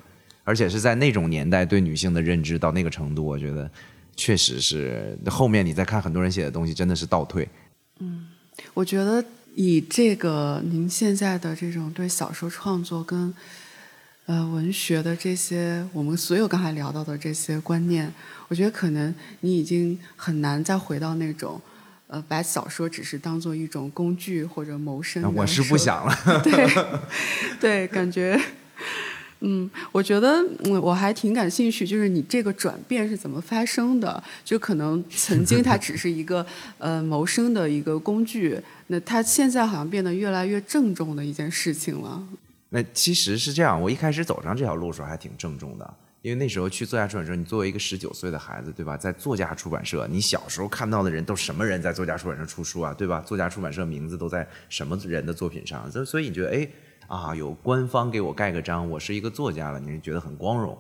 [0.45, 3.71] 而且是在那种年代，对女性的认知到那个程度，我觉得。
[4.17, 7.49] 确实是，后面你再看很多人写的东西，真的是倒退。
[8.01, 8.27] 嗯，
[8.75, 13.33] 我觉得以这个您现在的这种对小说创作跟
[14.27, 18.13] 呃文学的这些，我们所有刚才聊到的这些观念，
[18.49, 21.59] 我觉得可能你已经很难再回到那种，
[22.11, 25.33] 呃，把小说只是当做一种工具或者谋生。
[25.33, 26.42] 我是不想了。
[26.42, 26.68] 对，
[27.61, 28.38] 对，感觉。
[29.42, 34.23] 嗯，我觉得嗯，我还挺感兴趣，就是你这个转变是怎么发生的？
[34.44, 36.44] 就可能曾经它只是一个
[36.79, 42.23] 呃谋生的一个工具，那它现在好像变得越来越郑重的一件事情了。
[42.70, 48.97] 那其实是这样，我一开始走上这条路的时候还挺郑重的，因为那时候去作家出版社，你作为一个十九岁的孩子，对吧？
[48.97, 53.21] 在作家出版社，你小时候看到的人都什么人在作家出版社出书啊，对吧？
[53.21, 55.91] 作家出版社名字都在什么人的作品上？
[55.91, 56.69] 所所以你觉得哎？
[57.07, 60.79] 啊，有官方给我盖个章，我是一个作家了，你是觉得很光荣。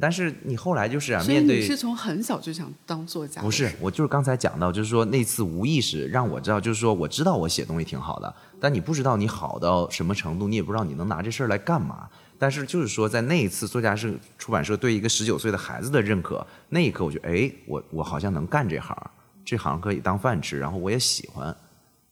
[0.00, 3.40] 但是你后来就是啊，面对你是从很小就想当作家？
[3.40, 12.08] 不是，我就是刚才讲到，就是说那次无意识让我知道，就是说我知道我写东西挺好的，但你不知道你好到什么程度，你也不知道你能拿这事儿来干嘛。
[12.40, 18.96] 但是就是说，在那一次作家是出版社对一个十九岁的孩子的认可，那一刻我觉得，哎，我我好像能干这行，
[19.44, 21.54] 这行可以当饭吃，然后我也喜欢。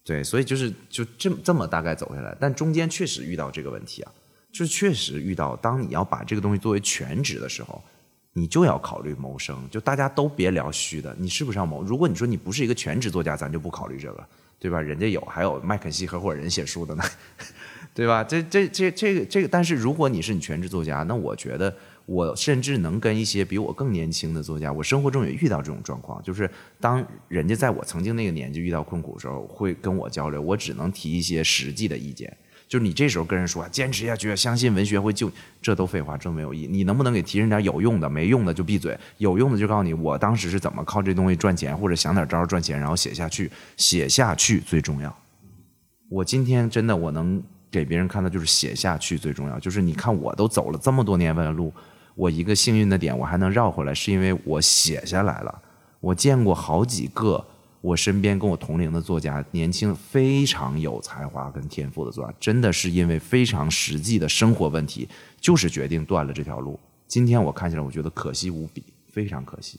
[0.04, 4.12] 对，所以就是就这么这么大概走下来，但中间确实遇到这个问题啊，
[4.52, 7.82] 就是确实遇到，当你要把这个东西作为全职的时候，
[8.34, 9.66] 你就要考虑谋生。
[9.70, 11.82] 就大家都别聊虚的，你是不是要谋？
[11.82, 14.78] 如果你说你不是一个全职作家，咱就不考虑这个，对吧？
[14.78, 17.02] 人家有，还有麦肯锡合伙人写书的呢，
[17.98, 18.22] 对吧？
[18.22, 21.74] 这这这这个这个，但是如果你是你全职作家，那我觉得。
[22.06, 32.34] 我甚至能跟一些比我更年轻的作家，我生活中也遇到这种状况，就是当人家在我曾经那个年纪遇到困苦的时候，会跟我交流，我只能提一些实际的意见。
[32.66, 35.30] 就是你这时候跟人说坚持下去，相信文学会救，
[35.60, 36.66] 这都废话，这没有意义。
[36.66, 38.08] 你能不能给提人点有用的？
[38.08, 45.14] 没用的就闭嘴，有用的就告诉你我当时是怎么靠这东西赚钱，或者想点招赚钱，然后写下去，写下去最重要。
[46.08, 51.72] 我今天真的我能给别人看的就是写下去最重要，就是你看我都走了这么多年弯路。
[52.14, 55.62] 我一个幸运的点，我还能绕回来，是因为我写下来了。
[56.00, 57.44] 我见过好几个
[57.80, 65.08] 我身边跟我同龄的作家，年轻非常有才华跟天赋的作家，真的是因为非常实际的生活问题，
[65.40, 66.78] 就是决定断了这条路。
[67.06, 69.78] 今天我看起来，我觉得可惜无比，非常可惜。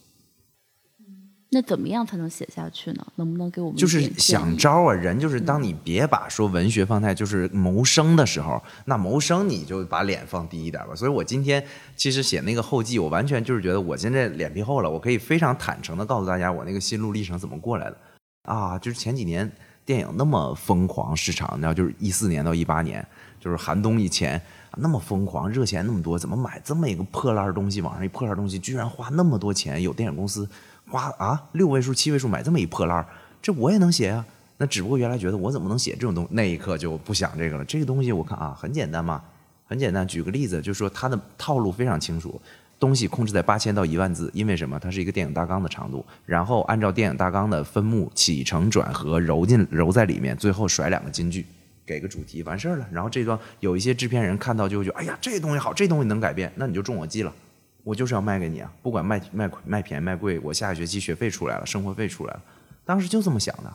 [1.51, 3.05] 那怎么样才能写下去呢？
[3.15, 4.93] 能不能给我们就是想招啊？
[4.93, 10.93] 人就是当你别把说文学放在就是谋生的时候，那谋生你就把脸放低一点吧。
[10.93, 17.97] 所以我今天其实写那个后记，我完全就是觉得我现在脸皮厚了，我可以非常坦诚的告诉大家我那个心路历程怎么过来的
[18.43, 18.77] 啊！
[18.77, 19.51] 就是前几年
[19.83, 23.03] 电影那么疯狂市场，你知道，就是一四年到一八年，
[23.39, 24.39] 就是寒冬以前
[24.77, 27.81] 那么疯狂，热钱那么多，怎么买这么一个破烂东西？
[27.81, 30.47] 网上一破烂东西居然花那么多钱，有电影公司。
[30.89, 33.05] 花啊，六位数、七位数买这么一破烂，
[33.41, 34.25] 这我也能写呀。
[34.57, 37.63] 那只不过原来觉得我怎么能写这种东西，那一刻就不想这个了。
[37.63, 39.21] 这个东西我看啊，很简单嘛，
[39.65, 40.05] 很简单。
[40.05, 42.41] 举个例子，就是说它的套路非常清楚，
[42.77, 44.77] 东西控制在八千到一万字，因为什么？
[44.77, 51.45] 它是一个电影大纲的长度，然后按照电影大纲的分幕起承转合揉进揉在里面，最后甩两个金句，
[51.85, 52.85] 给个主题完事儿了。
[52.91, 57.33] 然后这段有一些制片人看到就会觉得，哎呀，这东西好，这东西能改变，那你就中我计了。
[57.83, 58.71] 我就是要卖给你啊！
[58.81, 62.41] 不管卖卖卖便宜卖贵，我下学期学费出来了，生活费出来了，
[62.85, 63.73] 当时就这么想的。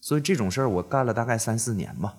[0.00, 2.14] 所以这种事儿我干了大概三四年吧。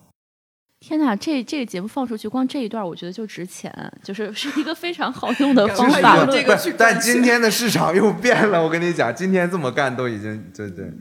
[0.79, 6.45] 天哪，这这个节目放出去，光这一段我觉得就值钱，就是是一个非常好用的方法论。
[6.77, 10.91] 但今天的市场又变了，我跟你讲，今天这么干都已经对对。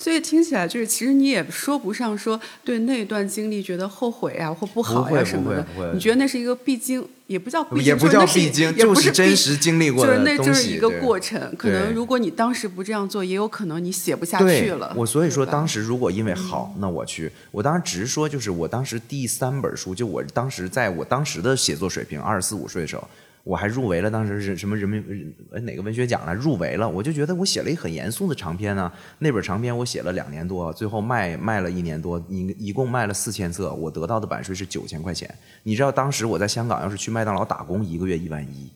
[0.00, 5.66] 所以听起来就是，其实你也说不上说对那段经历觉得后悔啊或不好呀什么的。
[5.92, 11.54] 你觉得那是一个必经，也不叫必经也不叫必经，就是真实经历过的就是那就是一个过程。
[11.58, 14.90] 可能如果你当时不这样做，也有可能你写不下去了。
[14.96, 17.30] 我所以说，当时如果因为好，那我去。
[17.50, 23.06] 我当时只是说，就是我当时第三本书，就我当时在我当时的写作水平，二十四五岁的时候。
[23.42, 28.90] 我还入围了，当时是什么人民哪个文学奖了入围了，我就觉得我写了一很严肃的长篇呢。
[29.18, 35.32] 那本长篇我写了两年多，最后卖卖了一年多，一一共卖了四千册，我得到的版税是九千块钱。
[35.62, 38.70] 你知道当时我在香港要是去麦当劳打工，一个月一万一，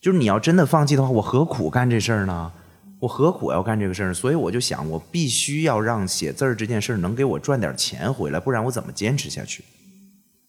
[0.00, 2.52] 就是你要真的放弃的话，我何苦干这事儿呢？
[3.00, 4.12] 我何苦要干这个事儿？
[4.12, 9.62] 所以我就想，我必须要让写字儿这件事儿能给我赚点钱回来，不然我怎么坚持下去？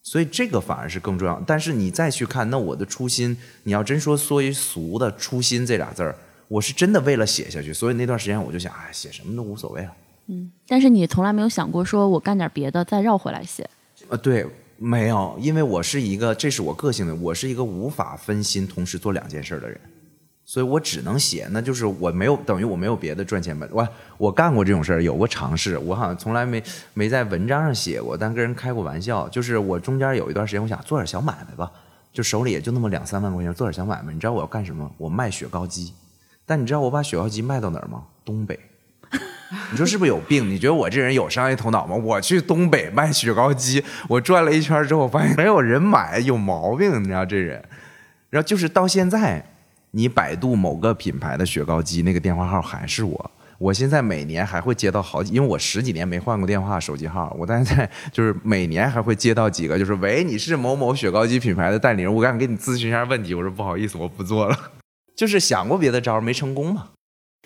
[0.10, 1.40] 所以这个反而是更重要。
[1.46, 6.16] 但是你再去看，那我的初心，你要真说说一俗的初心这俩字儿，
[6.48, 7.72] 我是真的为了写下去。
[7.72, 9.92] 所以那段时间我就想，哎，写什么都无所谓了。
[10.26, 13.70] 嗯，但是你从来没有想过，说我干点别的再绕回来写。
[14.08, 14.44] 呃，对，
[14.78, 19.80] 没有，因为我是一个，这是我个性的，我是一个无法分心同时做两件事的人。
[20.50, 23.70] 所以我只能写，那就是我没有等于我没有别的赚钱本。
[23.72, 23.88] 我
[24.18, 25.78] 我干过这种事儿，有过尝试。
[25.78, 26.60] 我好像从来没
[26.96, 29.30] 没在文章上写过，但跟人开过玩笑。
[29.30, 31.72] 就是我中间有一段时间，我想做点小买卖吧。
[32.12, 34.12] 就手里也就那么两三万块钱，做点小买卖。
[34.12, 34.92] 你知道我要干什么？
[34.98, 35.94] 我卖雪糕机。
[36.48, 38.06] 但你知道我把雪糕机卖到哪儿吗？
[38.26, 38.60] 东北。
[39.70, 40.50] 你说是不是有病？
[40.50, 41.96] 你觉得我这人有商业头脑吗？
[41.96, 47.00] 我去东北卖雪糕机，我转了一圈之后，发现没有人买，有毛病。
[47.04, 47.64] 你知道这人，
[48.32, 49.46] 然后就是到现在，
[49.92, 53.32] 你百度某个品牌的雪糕机，那个电话号还是我。
[53.58, 63.34] 我现在每年还会接到好几，因为我十几年没换过电话手机号，我现在就是每年还会接到几个，就是喂，你是某某雪糕机品牌的代理人，我想给你咨询一下问题。
[63.34, 64.58] 我说不好意思，我不做了，
[65.16, 66.90] 就是想过别的招没成功嘛。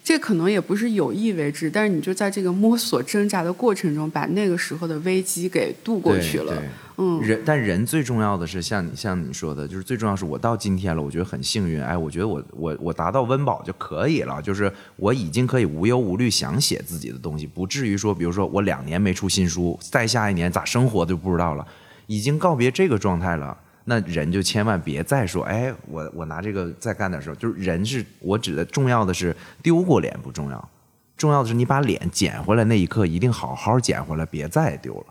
[0.03, 6.61] 这可能也不是有意为之，但是你就在这个摸索挣扎的过程中，把那个时候的危机给度过去了。
[6.97, 11.81] 嗯，人但人最重要的是像你像你说的，就是最重要是我到今天了，我觉得很幸运。
[11.81, 21.65] 哎，我觉得我我我达到温饱就可以了，就是我已经可以无忧无虑想写自己的东西，不至于说，比如说我两年没出新书，再下一年咋生活就不知道了，
[22.07, 23.57] 已经告别这个状态了。
[23.85, 27.35] 那人就千万别再说，哎，我我拿这个再干点事儿。
[27.35, 30.69] 就是人是我指的，重要的是丢过脸不重要，
[31.17, 35.05] 重要的是你把脸捡回来那一刻，一定好好捡回来，别再丢了。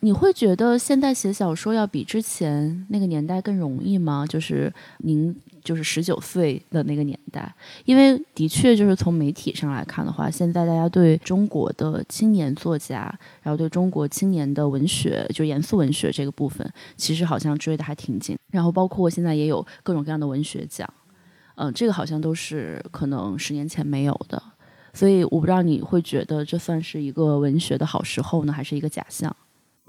[0.00, 4.26] 你会觉得现在写小说要比之前那个年代更容易吗？
[4.28, 5.34] 就是您。
[5.64, 7.52] 就是十九岁的那个年代，
[7.86, 13.12] 因为的确就是从媒体上来看的话，现在大家对中国的青年作家，
[13.42, 18.36] 然后对中国青年的文学，就严肃文学这个部分，其实好像追的还挺紧。
[18.52, 20.88] 然后包括现在也有各种各样的文学奖，
[21.56, 24.40] 嗯，这个好像都是可能十年前没有的。
[24.92, 29.34] 所以我不知道你会觉得这算是一个文学的好时候呢，还是一个假象？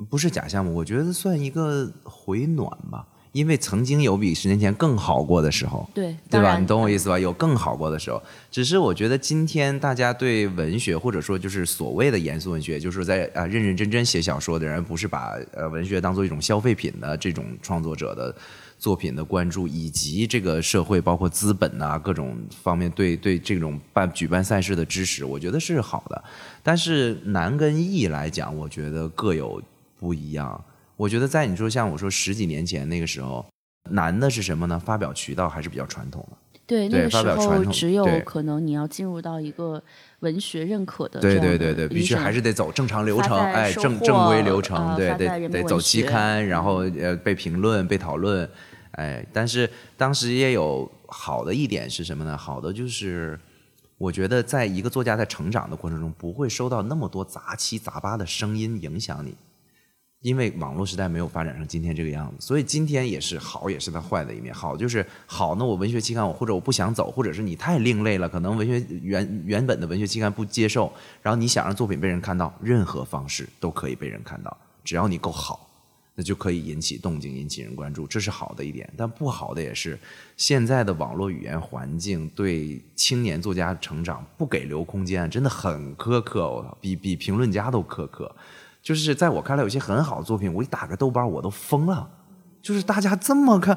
[0.10, 3.08] 不是假象我觉得算一个回暖吧。
[3.36, 6.58] 因为曾经有比十年前更好过的时候，对对吧？
[6.58, 7.20] 你懂我意思吧？
[7.20, 18.34] 有更好过的时候，只是我觉得今天大家对文学，或者说就是所谓的严肃文学，就是在啊认认真真写小说的人，不是把呃文学当做一种消费品的这种创作者的
[18.80, 26.24] 作品的关注，以及这个社会包括资本呐各种方面对对这种办举办赛事的支持，我觉得是好的。
[26.64, 29.62] 但是难跟易来讲，我觉得各有
[30.00, 30.64] 不一样。
[30.98, 33.46] 我觉得在你说像我说十几年前那个时候，
[33.92, 34.80] 难的是什么呢？
[34.80, 36.38] 发表渠道还是比较传统的。
[36.68, 39.80] 对，那个时候只有可能你要进入到一个
[40.22, 41.20] 文学认可的。
[41.20, 48.50] 对对对对，必须还是得走正常流程，哎，正正规流程，对，得得走期刊，然后呃被评论、被讨论，
[48.94, 52.36] 哎，但是当时也有好的一点是什么呢？
[52.36, 53.40] 好的就是，
[54.00, 59.36] 我觉得在一个作家在成长的过程中，不会收到那么多杂七杂八的声音影响你。
[60.26, 64.52] 因为网络时代没有发展成今天这个样子，所以今天也是好，也是它坏的一面。
[64.52, 75.70] 好就是好，那我文学期刊我或者我不想走，或者是你太另类了，可能文学原原本的文学期刊不接受，然后你想让作品被人看到，任何方式都可以被人看到，只要你够好，
[76.16, 78.92] 那就可以引起动静，引起人关注，这是好的一点。
[78.98, 79.96] 但不好的也是
[80.38, 88.36] 现在的网络语言环境对青年作家成长不给留空间，真的很苛刻，我操，比比评论家都苛刻。
[88.86, 92.08] 就是在我看来，有些很好的作品，我一打个豆瓣，我都疯了。
[92.62, 93.76] 就是大家这么看，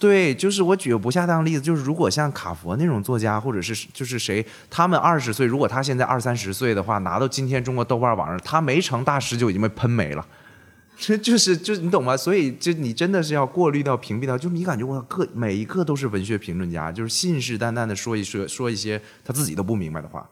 [0.00, 10.26] 对，就是我举个不恰当的例子，就是如果像卡佛那种作家，或者是就是谁，他们二十岁，如果他现在二三十岁的话，拿到今天中国豆瓣网上，他没成大师就已经被喷没了。
[10.98, 12.16] 这就是就你懂吗？
[12.16, 20.28] 所以就你真的是要过滤掉、屏蔽掉，就你感觉我个每一个都是文学评论家，就是信誓旦旦的说一说说一些他自己都不明白的话。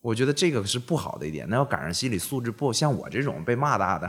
[0.00, 1.46] 我觉得这个是不好的一点。
[1.48, 4.08] 那要赶上心理素质不像我这种被骂大的，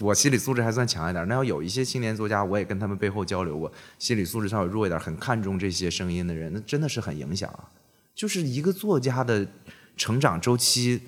[0.00, 1.26] 我心理素质还算强一点。
[1.28, 7.52] 那要有一些青年作家，我也跟他们背后交流过，心理素质稍微弱一点，很看重这些声音的人，那真的是很影响。
[8.14, 9.46] 就是一个作家的
[9.96, 11.00] 成长周期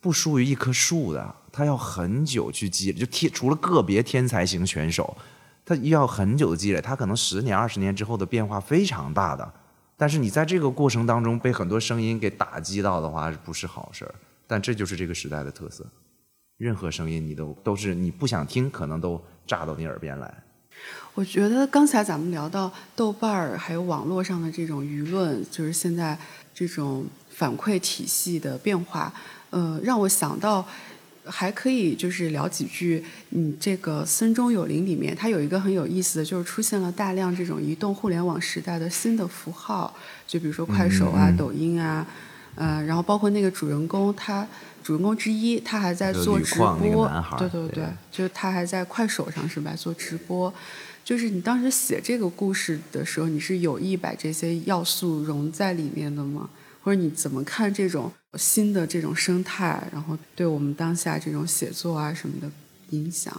[0.00, 2.98] 不输于一棵树的，他要很久去积累。
[2.98, 5.16] 就天除了个别天才型选手，
[5.64, 9.52] 他要很久的积累，他可能十年、二十年之后的变化非常大的。
[9.96, 14.14] 但是你在这个过程当中被很多声音给打击到的话，不是好事儿。
[14.46, 15.84] 但这就是这个时代的特色，
[16.58, 20.42] 任何声音你都都是你不想听，可能都炸到你耳边来。
[21.14, 26.18] 我觉得刚才咱们聊到豆瓣儿，还有网络上的这种舆论，就是现在
[26.54, 29.12] 这种反馈体系的变化，
[29.50, 30.66] 呃，让我想到。
[31.28, 39.94] 还可以就是聊几句，嗯，这个森中有灵里面，它有一个很有意思的，就是出现了大量这种移动互联网时代的新的符号，
[40.26, 42.06] 就比如说快手啊、抖音啊，
[42.54, 44.46] 呃，然后包括那个主人公，他
[44.82, 50.52] 主人公之一，他还在做直播，对对对，就是他还在快手上是吧做直播，
[51.04, 56.48] 就是你当时写这个故事的时候，你是有意把这些要素融在里面的吗？
[56.86, 62.48] 或者你怎么看这种新的这种生态，然后对我们当下这种写作啊什么的
[62.90, 63.36] 影响？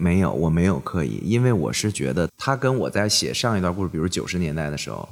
[0.00, 5.06] 没有，我没有刻意，因为我是觉得他跟我在写上一段故事，比如九十年代的时候，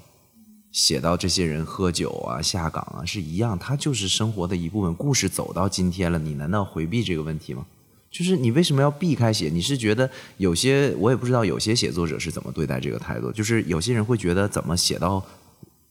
[0.73, 4.95] 写到这些人喝酒啊、下岗啊是一样，他就是生活的一部分。
[4.95, 7.67] 故事走到今天了，你难道回避这个问题吗？
[8.11, 9.51] 就是你为什么要避开写？
[9.51, 10.09] 你是觉得
[10.39, 13.31] 有些我也不知道，有些写作者是怎么对待这个态度？
[13.31, 15.23] 就是有些人会觉得，怎么写到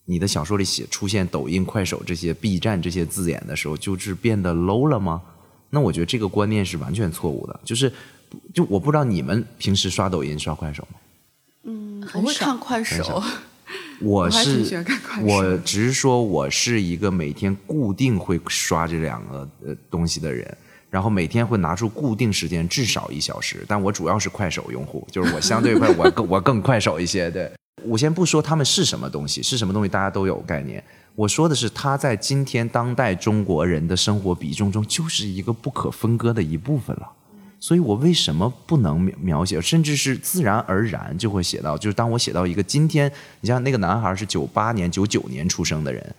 [0.05, 5.21] 你的小说里写出现抖音、快手这些 B 站这些字眼的时候，就是变得 low 了吗？
[5.69, 7.59] 那我觉得这个观念是完全错误的。
[7.63, 7.91] 就是
[8.53, 10.99] 就我不知道你们平时刷抖音、刷快手吗？
[11.63, 13.23] 嗯，我会看快手。
[14.01, 14.85] 我是
[15.23, 20.57] 我只是说我是一个每天固定会刷这两个呃东西的人。
[20.89, 23.65] 然后每天会拿出固定时间，至少一小时。
[23.67, 27.31] 但我主要是快手用户，就是我相对快，我更我更快手一些。
[27.31, 27.51] 对
[27.85, 30.83] 我先不说他们是什么东西，是什么东西大家都有概念。
[31.15, 37.07] 我说的是他在今天当代中国人的生活比重中，就是一个不可分割的一部分了。
[37.59, 43.11] 所以我为什么不能描写，甚至是自然而然就会写到，就是当我写到一个今天，
[43.41, 46.15] 你像那个男孩是九八年、九九年出生的人。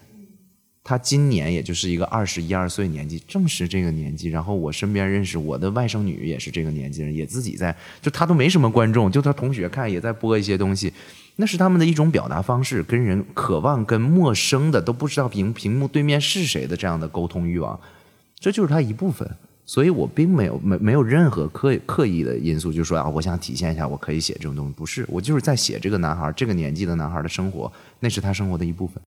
[0.87, 4.29] 他今年也就是一个二十一二岁年纪，正是这个年纪。
[4.29, 10.93] 然后我身边认识我的外甥女也是这个年纪人，也自己在，就他都没什么观众，就他同学看也在播一些东西，
[11.37, 17.79] 那是他们的一种表达方式，跟人渴望跟陌生的都不知道屏屏幕对面是谁的这样的沟通欲望，
[18.39, 19.29] 这就是他一部分。
[19.67, 29.03] 所以我并没有没没有任何刻刻意的因素，就说啊，我想体现一下我可以写这种东西，不是，我就是在写这个男孩这个年纪的男孩的生活，那是他生活的一部分。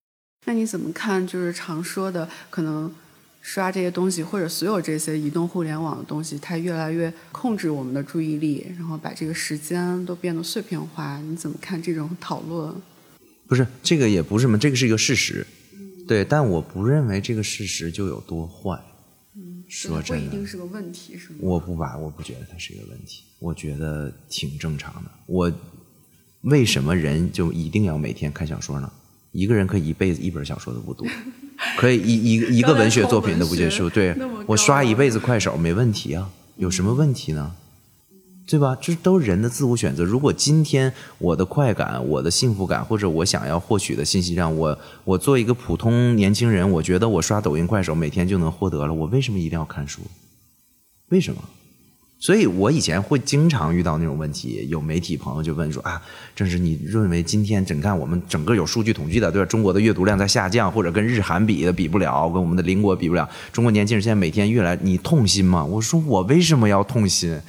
[0.47, 1.27] 那你怎么看？
[1.27, 2.91] 就是常说的，可能
[3.47, 11.17] 刷这些东西，或者所有这些移动互联网的东西，它越来越控制我们的注意力，然后把这个时间都变得碎片化。
[11.21, 12.75] 你怎么看这种讨论？
[13.47, 15.47] 不是这个，也不是什么，这个是一个事实。
[16.05, 18.77] 对，但我不认为这个事实就有多坏。
[19.37, 21.37] 嗯，说真的，一定是个问题，是吗？
[21.39, 25.09] 我不把，我不觉得它是一个问题，我觉得挺正常的。
[25.25, 25.49] 我
[26.41, 28.91] 为什么人就一定要每天看小说呢？
[29.31, 31.05] 一个人可以一辈子一本小说都不读，
[31.77, 33.89] 可以一一一个文学作品都不结束。
[33.89, 34.13] 对
[34.45, 37.53] 我刷一辈子快手没问题啊，有什么问题呢？
[38.49, 38.77] 对吧？
[38.79, 40.05] 这都是人的自我选择。
[40.05, 50.01] 如果今天我的快感、我的幸福感，或者我想要获取的信息量，我我做一个普通年轻人，我觉得我刷抖音、快手每天就能获得了，我为什么一定要看书？
[51.09, 51.43] 为什么？
[52.19, 56.01] 所以我以前会经常遇到那种问题，有媒体朋友就问说啊，
[56.35, 59.45] 正是你认为今天整看我们整个有数据统计的，对吧？
[59.45, 63.29] 中国的阅读量在下降，或者跟日韩比的比不了，跟我们的邻国比不了。
[63.53, 65.63] 中国年轻人现在每天越来，你痛心吗？
[65.63, 67.39] 我说我为什么要痛心？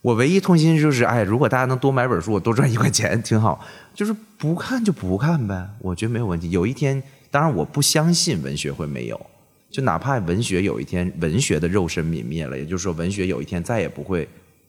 [0.00, 3.62] 我唯一痛心就是，哎，如果大家能多买本书，我多赚一块钱挺好。
[3.94, 6.50] 就是不看就不看呗，我觉得没有问题。
[6.50, 9.26] 有一天，当然我不相信文学会没有。
[9.74, 14.28] 就哪怕文学有一天文学的肉身泯灭了，也就是说文学有一天再也不会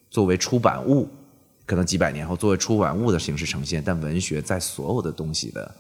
[0.10, 1.08] 作为出版物，
[1.64, 5.76] 可能几百年后作为出版物的形式呈现，但文学在所有的东西的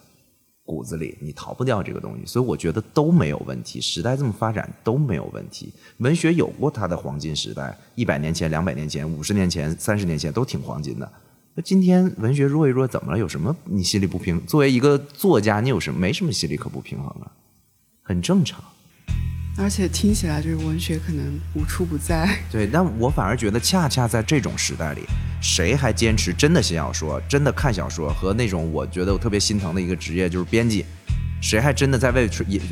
[0.64, 3.82] 骨子里，你逃不掉这个东西，所以我觉得都没有问题。
[3.82, 11.12] 时代这么发展都没有问题，文学有过它的黄金时代，一百年前、两百年前、五十年前、三十年前都挺黄金的。
[11.56, 13.18] 那今天文学弱一弱，怎么了？
[13.18, 14.40] 有什么你心里不平？
[14.46, 17.32] 作为一个作家，你有什么没什么心里可不平衡啊？
[18.04, 18.64] 很正常。
[19.58, 22.38] 而且听起来就是文学可能无处不在。
[22.51, 25.01] 对，但我反而觉得，恰恰在这种时代里，
[25.41, 30.86] 谁还坚持真的写小说、真的看小说，和那种我觉得我特别心疼的一个职业就是编辑，
[31.41, 32.30] 谁还真的在为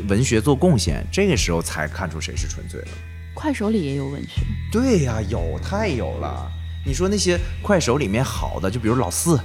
[0.09, 1.05] 文学做贡献？
[1.09, 2.87] 这个时候才看出谁是纯粹的。
[3.33, 4.41] 快手里也有文学。
[4.71, 6.51] 对呀，有太有了。
[6.85, 9.39] 你说那些快手里面好的，就比如老四，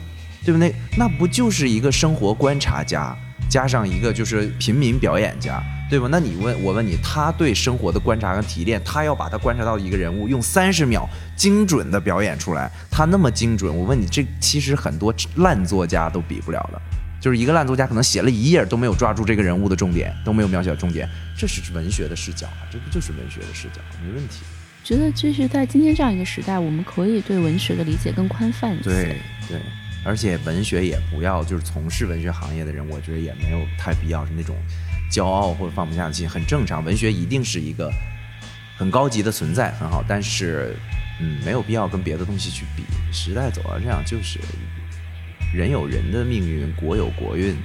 [0.45, 0.75] 对不对？
[0.97, 3.17] 那不就是一个生活观察家，
[3.49, 5.63] 加上一个就是平民表演家。
[5.91, 6.07] 对吧？
[6.11, 16.79] 那你问我问你，他对生活的观察跟提炼，他要把他观察到一个人物，用三十秒精准的表演出来，他那么精准，我问你，这其实很多烂作家都比不了的。
[17.23, 23.81] 就是一个烂作家，可能写了一页都没有抓住这个人物的重点，都没有描写重点，这是文学的视角啊，这不就是文学的视角？
[24.05, 24.41] 没问题。
[24.85, 28.85] 觉得就是在今天这样一个时代，我们可以对文学的理解更宽泛一些。
[28.85, 29.17] 对
[29.49, 29.59] 对，
[30.05, 34.57] 而且文学也不要就是从事文学行业的人，我觉得也没有太必要是那种。
[35.11, 37.91] 骄傲或者放不下心很正常，文学一定是一个
[38.77, 40.77] 很高级的存在，很好，但是
[41.19, 42.83] 嗯，没有必要跟别的东西去比。
[43.11, 44.39] 时代走到这样，就是
[45.51, 47.57] 人有人的命运，国有国运，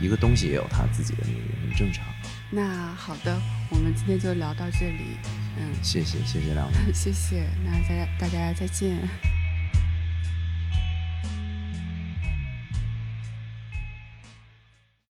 [0.00, 2.04] 一个东西也有它自己的命运，很正常。
[2.50, 5.16] 那好的，我们今天就聊到这里，
[5.58, 9.39] 嗯，谢谢谢谢两位，谢谢，那大家大家再见。